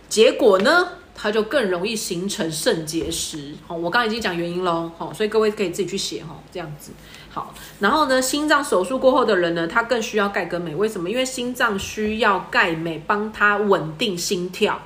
[0.08, 3.52] 结果呢，它就更容易形成肾结石。
[3.66, 6.92] 好，我刚刚已经讲原因喽，好，所以各位可以自己去写哈，这样子。
[7.28, 11.10] 好，然后呢，心脏手术过后的人呢，他更需要钙跟镁，为什么？
[11.10, 14.80] 因为心脏需要钙镁帮他稳定心跳，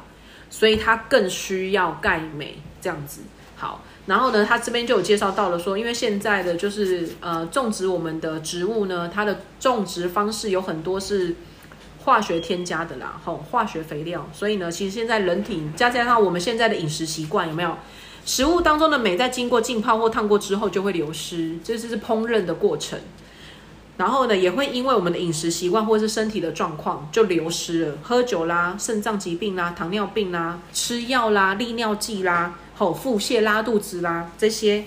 [0.51, 3.21] 所以他更需要钙镁，这样子。
[3.55, 3.85] 好。
[4.09, 11.37] 然后呢，他这边就有介绍到了，说因为现在的就是呃种植我们的植物呢，它的种植方式有很多是
[12.05, 17.77] 化学添加的啦，吼化学肥料，所以呢，其实现在人体加加上我们现在的饮食习惯有没有，
[18.25, 22.99] 食物当中的镁在经过浸泡或烫过之后就会流失，这就是烹饪的过程。
[23.99, 32.55] 然后呢，也会因为我们的饮食习惯或者是身体的状况就流失了，喝酒啦、肾脏疾病啦、糖尿病啦、吃药啦、利尿剂啦。
[32.79, 34.85] 吼，腹泻、拉肚子啦，这些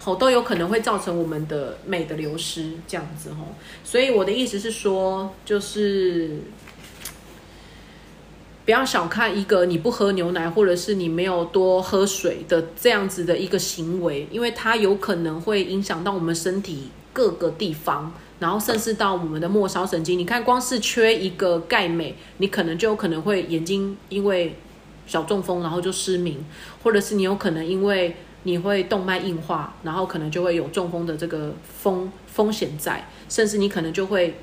[0.00, 3.54] 吼都有可能会造成我们的镁的流失，这样子吼。
[3.82, 6.42] 所以我的意思是说，就是
[8.66, 20.18] 不要小看一个你不喝牛奶，或者是你没有多喝水的这样子的一个行为，因为它有可能会影响到我们身体各个地方，然后甚至到我们的末梢神经。
[20.18, 24.54] 你看，光是缺一个钙镁，你可能就有可能会眼睛因为。
[25.12, 26.42] 小中风，然后就失明，
[26.82, 34.38] 或者是你有可能因为你会动脉硬化，然后可能就会有中风的这个风风险在，甚至你可能就会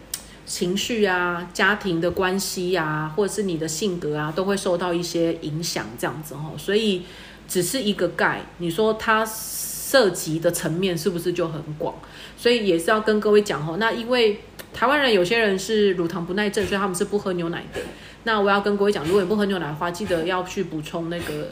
[0.45, 6.51] 情绪啊、家庭的关系啊，或者是你的性格啊，都会受到一些影响，这样子哈。
[6.55, 7.01] 所以
[7.47, 11.95] 只是一个钙，你说它涉及的层面是不是就很广？
[12.38, 14.39] 所以也是要跟各位讲哈，那因为。
[14.72, 17.82] 台湾人有些人是乳糖不耐症，所以他们是不喝牛奶的。
[18.24, 21.47] 那我要跟各位讲，如果你不喝牛奶的话，记得要去补充那个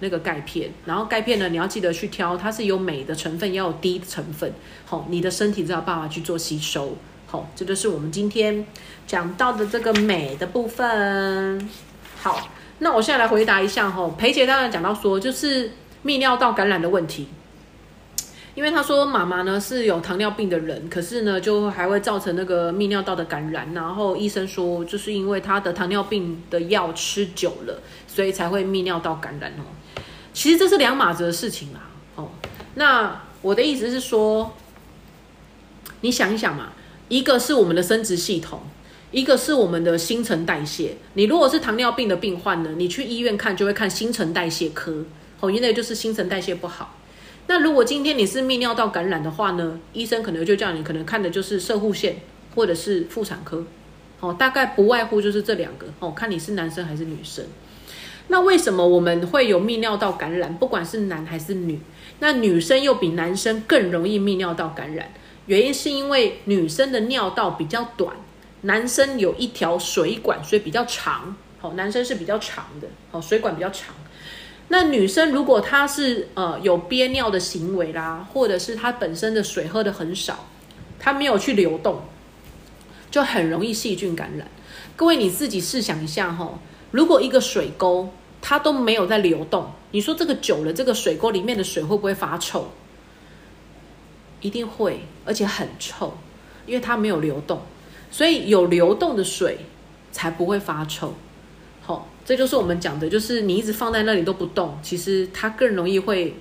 [0.00, 0.70] 那个钙片。
[0.84, 4.52] 然后钙片呢，你要记得去挑，它是有镁的成分，也有低的成分。
[4.86, 6.96] 好，你的身体才有办法去做吸收。
[7.26, 8.64] 好，这就是我们今天
[9.06, 11.68] 讲到的这个镁的部分。
[12.16, 12.48] 好，
[12.78, 15.72] 那我现在来回答一下哈，裴姐刚才讲到说，就是
[16.04, 17.26] 泌尿道感染的问题。
[18.54, 23.72] 因为他说妈妈呢是有糖尿病的人，可是呢就还会造成那个泌尿道的感染。
[23.74, 29.64] 然后医生说，就是因为他的糖尿病的药吃久了，所以才会泌尿道感染哦。
[30.32, 31.80] 其实这是两码子的事情啦。
[32.14, 32.30] 哦，
[32.76, 34.54] 那我的意思是说，
[36.02, 36.72] 你想一想嘛，
[37.08, 38.60] 一个是我们的生殖系统，
[39.10, 40.96] 一个是我们的新陈代谢。
[41.14, 45.04] 你如果是糖尿病的病患呢，你去医院看就会看新陈代谢科，
[45.40, 46.96] 哦，因为就是新陈代谢不好。
[47.46, 52.16] 那如果今天你是泌尿道感染的话呢，医生可能就叫你可能看的就是射护腺
[52.54, 53.64] 或者是妇产科，
[54.20, 57.44] 哦，大概不外乎就是这两个哦，看你是男生还是女生。
[58.28, 60.56] 那为什么我们会有泌尿道感染？
[60.56, 61.78] 不管是男还是女，
[62.20, 65.12] 那女生又比男生更容易泌尿道感染，
[65.44, 68.16] 原因是因为女生的尿道比较短，
[68.62, 71.36] 男生有一条水管，所以比较长。
[71.60, 73.94] 好，男生是比较长的，好，水管比较长。
[74.68, 80.46] 那女生如果她是呃有憋尿的行为啦，或者是她本身的水喝的很少，
[80.98, 82.02] 她没有去流动，
[83.10, 84.48] 就很容易细菌感染。
[84.96, 86.58] 各位你自己试想一下哈，
[86.90, 88.10] 如果一个水沟
[88.40, 92.68] 它都没有在流动，你说这个久了，这个水沟里面的水会不会发臭？
[94.40, 96.14] 一定会，而且很臭，
[96.66, 97.62] 因为它没有流动。
[98.10, 99.58] 所以有流动的水
[100.12, 101.14] 才不会发臭。
[102.24, 106.34] 这就是我们讲的，就是你一直放在那里都不动，其实它更容易会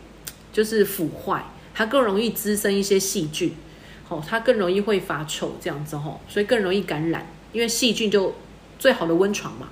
[0.53, 3.53] 就是腐坏，它更容易滋生一些细菌，
[4.07, 8.33] 好，它更容易会发臭这样子吼，所以更容易感染，因为细菌就
[8.79, 9.67] 最好的温床嘛，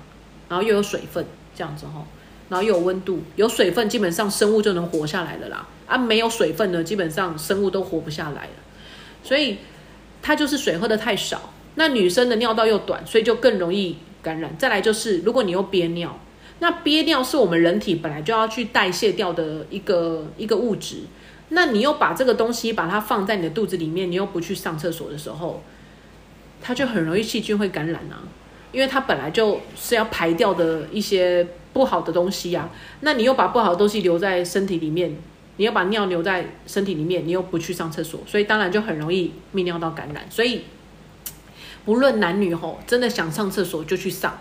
[0.50, 2.04] 然后又有水分这样子吼，
[2.50, 8.52] 然后又有温度，有水分基本上生物就能活下来了啦，啊，没有水分呢，基本上生物都活不下来了，
[9.24, 9.56] 所以
[10.20, 13.96] 它就是水喝的太少，那女生的尿道又短，所以就更容易。
[14.22, 16.18] 感染，再来就是，如果你又憋尿，
[16.60, 20.98] 那憋尿是我们人体本来就要去代谢掉的一个一个物质，
[21.48, 25.62] 那你又把这个东西把它放在你的肚子里面，你又不去上厕所的时候，
[26.60, 28.22] 它就很容易细菌会感染啊，
[28.70, 32.70] 因为它本来就是要排掉的一些不好的东西呀，
[33.00, 35.16] 那你又把不好的东西留在身体里面，
[35.56, 40.62] 你要把尿留在身体里面，你又不去上厕所，所以当然就很容易泌尿道感染，所以。
[41.84, 44.38] 不论男女吼，真的想上厕所就去上。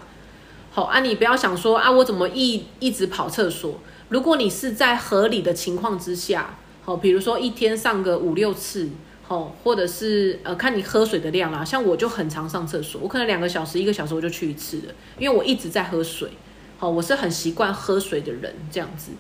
[0.72, 3.80] 好啊，你不要想说啊，我怎么一一直跑厕所？
[4.10, 8.90] 如果你是在合理的情况之下，好，比如说一天上个五六次，
[9.24, 11.64] 好，或者是呃，看你喝水的量啦。
[11.64, 16.30] 像我就很常上厕所，我可能两个小时、一个小时我就去一次了，因为我一直在喝水。
[16.78, 19.12] 好，我是很习惯喝水的人，这样子。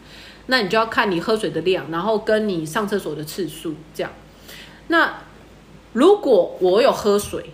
[0.48, 4.12] 那你就要看你喝水的量，然后跟你上厕所的次数这样。
[4.88, 5.22] 那
[5.94, 7.52] 如果我有喝水，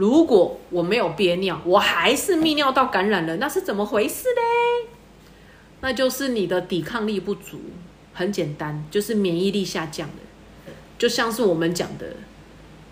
[0.00, 4.88] 如果我没有憋尿，我还是泌尿道感染了，那是怎么回事嘞？
[5.82, 7.60] 那就是你的抵抗力不足，
[8.14, 10.14] 很简单，就是免疫力下降了。
[10.96, 12.16] 就像是我们讲的，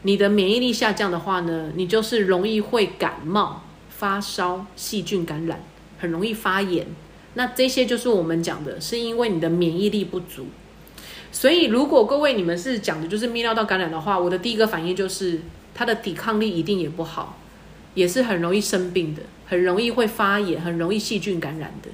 [0.02, 5.62] 你的免疫力下降的话呢，你就是容易会感冒、发烧、细菌感染，
[5.98, 6.88] 很容易发炎。
[7.32, 10.48] 那这些就是我们讲的，是因为你的免疫力不足。
[11.32, 15.40] 所以，如果各位你们是讲的就是泌尿道感染的话，我的第一个反应就是。
[15.78, 17.38] 他的抵抗力一定也不好，
[17.94, 21.88] 也是很容易生病的，很容易会发炎，很容易细菌感染的。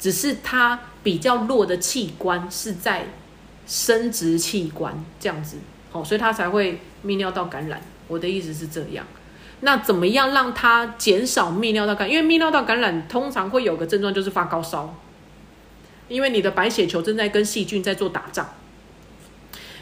[0.00, 3.06] 只是他比较弱的器官是在
[3.68, 5.58] 生殖器官这样子，
[5.92, 7.80] 好，所以他才会泌尿道感染。
[8.08, 9.06] 我的意思是这样。
[9.60, 12.10] 那怎么样让他减少泌尿道感？
[12.10, 14.96] 因为泌尿道感染通常会有个症状就是发高烧，
[16.08, 18.48] 因为你的白血球正在跟细菌在做打仗，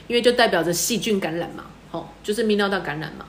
[0.06, 3.24] 因为就代表着细菌感染嘛，好，就是泌尿道感染嘛。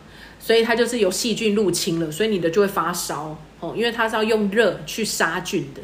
[0.50, 5.82] 所以它就是有细菌入侵了，所以你的就会发烧哦，因为它是要用热去杀菌的。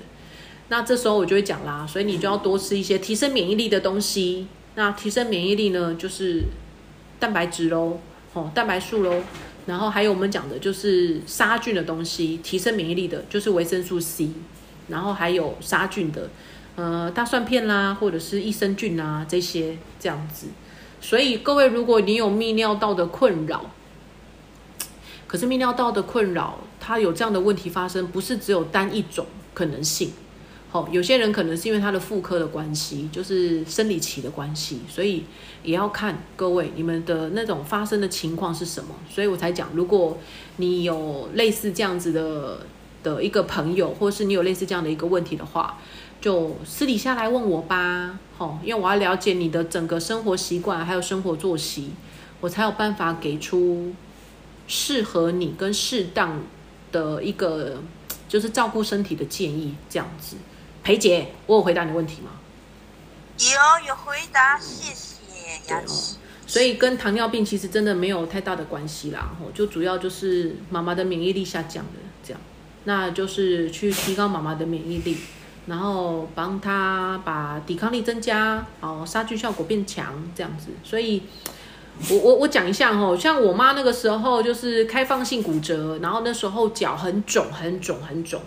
[0.69, 4.47] 那这时候我就会讲啦，所以你就要多吃一些提升免疫力的东西。
[4.73, 6.45] 那提升免疫力呢，就是
[7.19, 7.99] 蛋白质喽，
[8.33, 9.21] 哦，蛋白素喽，
[9.67, 14.29] 然后还有我们讲的就是杀菌的东西，提升免疫力的就是维生素 C，
[14.87, 16.31] 然后还有杀菌的，
[16.75, 20.47] 呃，大蒜片啦，或者是益生菌啊这些这样子。
[20.99, 23.69] 所以各位，如果你有泌尿道的困扰，
[25.27, 30.11] 可是泌尿道的困扰，它有这样的问题发生，不是只有单一种可能性，
[30.69, 35.23] 好，有些人可能是因为他的妇科的关系，就是生理期的关系，所以
[35.63, 38.93] 也要看各位你们的那种发生的情况是什么。
[39.09, 40.17] 所以我才讲，如果
[40.57, 42.59] 你有类似这样子的
[43.01, 45.79] 的一个朋友，或是你有类似这样的一个问题的话，
[46.19, 48.19] 就私底下来问我吧。
[48.37, 51.91] 好，因为我要了解你的整个生活习惯还有生活作息，
[52.41, 53.93] 我才有办法给出
[54.67, 56.41] 适合你跟适当
[56.91, 57.81] 的一个
[58.27, 60.35] 就是照顾身体的建议，这样子。
[60.83, 62.31] 裴姐，我有回答你问题吗？
[63.37, 66.17] 有有回答，谢谢雅琪。
[66.47, 71.91] 所以跟糖尿病其实真的没有太大的关系啦，吼，就主要就是妈妈的免疫力下降了
[72.23, 72.41] 这样，
[72.83, 75.17] 那就是去提高妈妈的免疫力，
[75.65, 80.67] 然后帮她把抵抗力增加，哦，杀菌效果变强这样子。
[80.83, 81.23] 所以，
[82.09, 88.41] 我我我讲一下吼，像我妈那个时候就是开放性骨折，然后那时候脚很肿很肿很肿。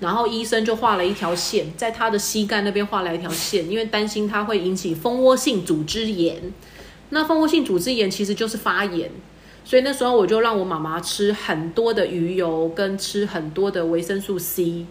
[0.00, 6.52] 然后医生就画了一条线，在她的膝盖那边画了一条线，因为担心他会引起蜂窝性组织炎。
[7.10, 9.10] 那蜂窝性组织炎其实就是发炎，
[9.64, 14.84] 所以那时候我就让我妈妈吃很多的鱼油，跟吃很多的维生素 C，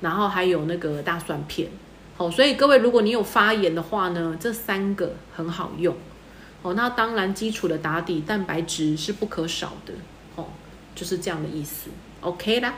[0.00, 1.68] 然后还有那个大蒜片。
[2.16, 5.94] 好，所以各位如果你有发炎的话呢，这三个很好用。
[6.62, 9.92] 哦，那当然基础的打底蛋白质是不可少的。
[10.36, 10.46] 哦，
[10.94, 11.90] 就是这样的意思。
[12.20, 12.74] OK 啦。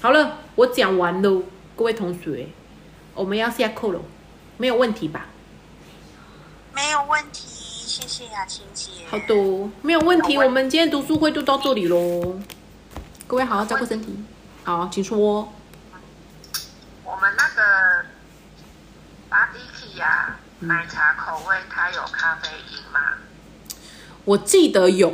[0.00, 1.44] 好了，我讲完喽，
[1.76, 2.48] 各位同学，
[3.14, 4.00] 我们要下课了，
[4.56, 5.26] 没有问题吧？
[6.74, 8.90] 没有问题，谢谢雅琴姐。
[9.08, 12.40] 好的，没有问题，我们今天读书会就到这里喽。
[13.26, 14.14] 各位好好照顾身体，
[14.64, 15.52] 好，请说。
[17.04, 18.04] 我们那个
[19.28, 23.00] 巴迪奇呀，奶茶口味，它有咖啡因吗？
[24.24, 25.12] 我记得有。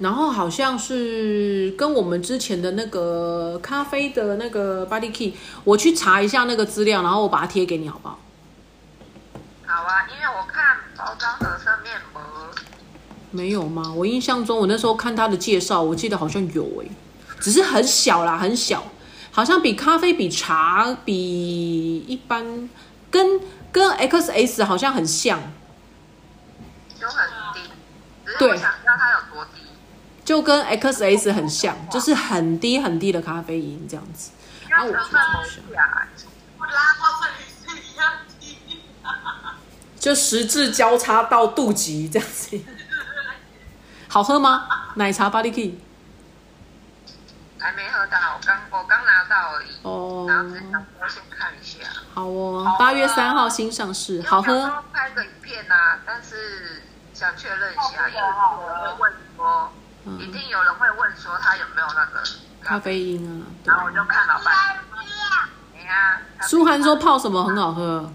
[0.00, 8.18] 然后好像是跟我们之前的那个咖啡的那个 Body Key，我去查一下那个资料，然后我把它贴给你，好不好？
[9.64, 12.20] 好啊，因为我看包装盒上面没。
[13.30, 13.92] 没有吗？
[13.94, 16.90] 我印象中我那时候看它的介绍，我记得好像有诶，
[17.40, 18.84] 只是很小啦，很小，
[19.30, 22.68] 好像比咖啡、比茶、比一般，
[23.10, 23.40] 跟
[23.74, 25.42] 跟 XS 好像很像。
[26.96, 27.60] 就很低，
[28.38, 29.62] 对想知道它有多低。
[30.24, 34.30] 就跟 X S 很像，就是很低很低的咖啡因这样子。
[34.70, 36.08] 那我去查一下。
[39.98, 42.60] 就十字交叉到肚脐这样子。
[44.06, 44.68] 好喝吗？
[44.94, 45.80] 奶茶 Body Key。
[47.58, 49.66] 还没喝到，我刚我刚拿到而已。
[49.82, 50.26] 哦。
[50.28, 51.33] 然后我先看一下。
[52.14, 54.82] 好哦，八月三号新上市，好喝。
[54.92, 59.70] 拍个影片啊，但是想确认一下，因为我会问说。
[60.18, 62.22] 一定有人会问说他有没有那个
[62.60, 63.48] 咖啡因啊？
[63.64, 64.76] 然后我就看老板，
[65.72, 68.12] 你看，苏涵说泡什么很好喝？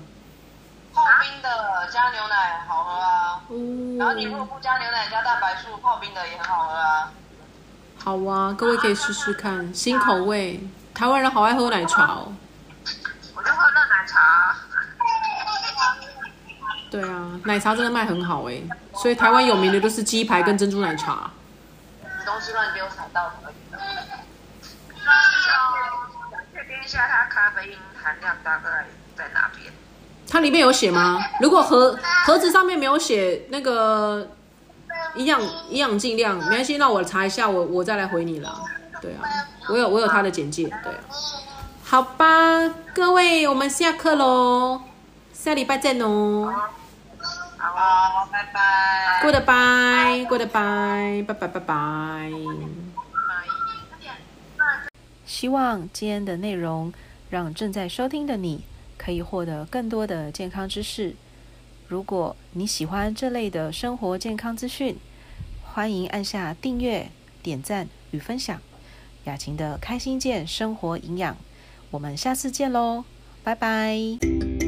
[0.93, 1.49] 泡冰的
[1.91, 3.41] 加牛奶好喝啊。
[3.97, 7.11] 然后你如果不加牛奶加蛋白素，泡冰的也很好喝啊。
[7.97, 10.63] 好啊，各位可以试试看新口味。
[10.93, 12.31] 台湾人好爱喝奶茶哦。
[13.39, 14.53] 我就喝热奶茶。
[16.91, 18.61] 对啊，奶茶真的卖很好哎，
[18.95, 21.31] 所以台湾有名的都是鸡排跟珍珠奶茶。
[22.25, 23.77] 东西乱丢踩到可以的。
[24.97, 25.55] 想
[26.53, 28.85] 确定一下它咖啡因含量大概
[29.15, 29.71] 在哪边？
[30.29, 31.23] 它里面有写吗？
[31.39, 34.27] 如果盒盒子上面没有写那个
[35.15, 38.61] 营养营养剂量，没关系，那我查一下，我我再来回你了。
[39.01, 39.23] 对啊，
[39.69, 40.65] 我有我有它的简介。
[40.83, 40.99] 对啊，
[41.89, 44.79] 好吧，各位，我们下课喽，
[45.33, 46.53] 下礼拜见哦。
[47.57, 49.23] 好，拜拜。
[49.23, 52.31] Goodbye，Goodbye，拜拜拜拜。
[55.25, 56.93] 希望今天的内容
[57.31, 58.63] 让正在收听的你
[58.95, 61.15] 可以获得更多的健康知识。
[61.87, 64.95] 如果你喜欢这类的生活健康资讯，
[65.63, 67.09] 欢迎按下订阅、
[67.41, 68.61] 点赞与分享。
[69.23, 71.35] 雅琴的开心健生活营养，
[71.91, 73.03] 我们下次见喽
[73.43, 74.58] 拜拜。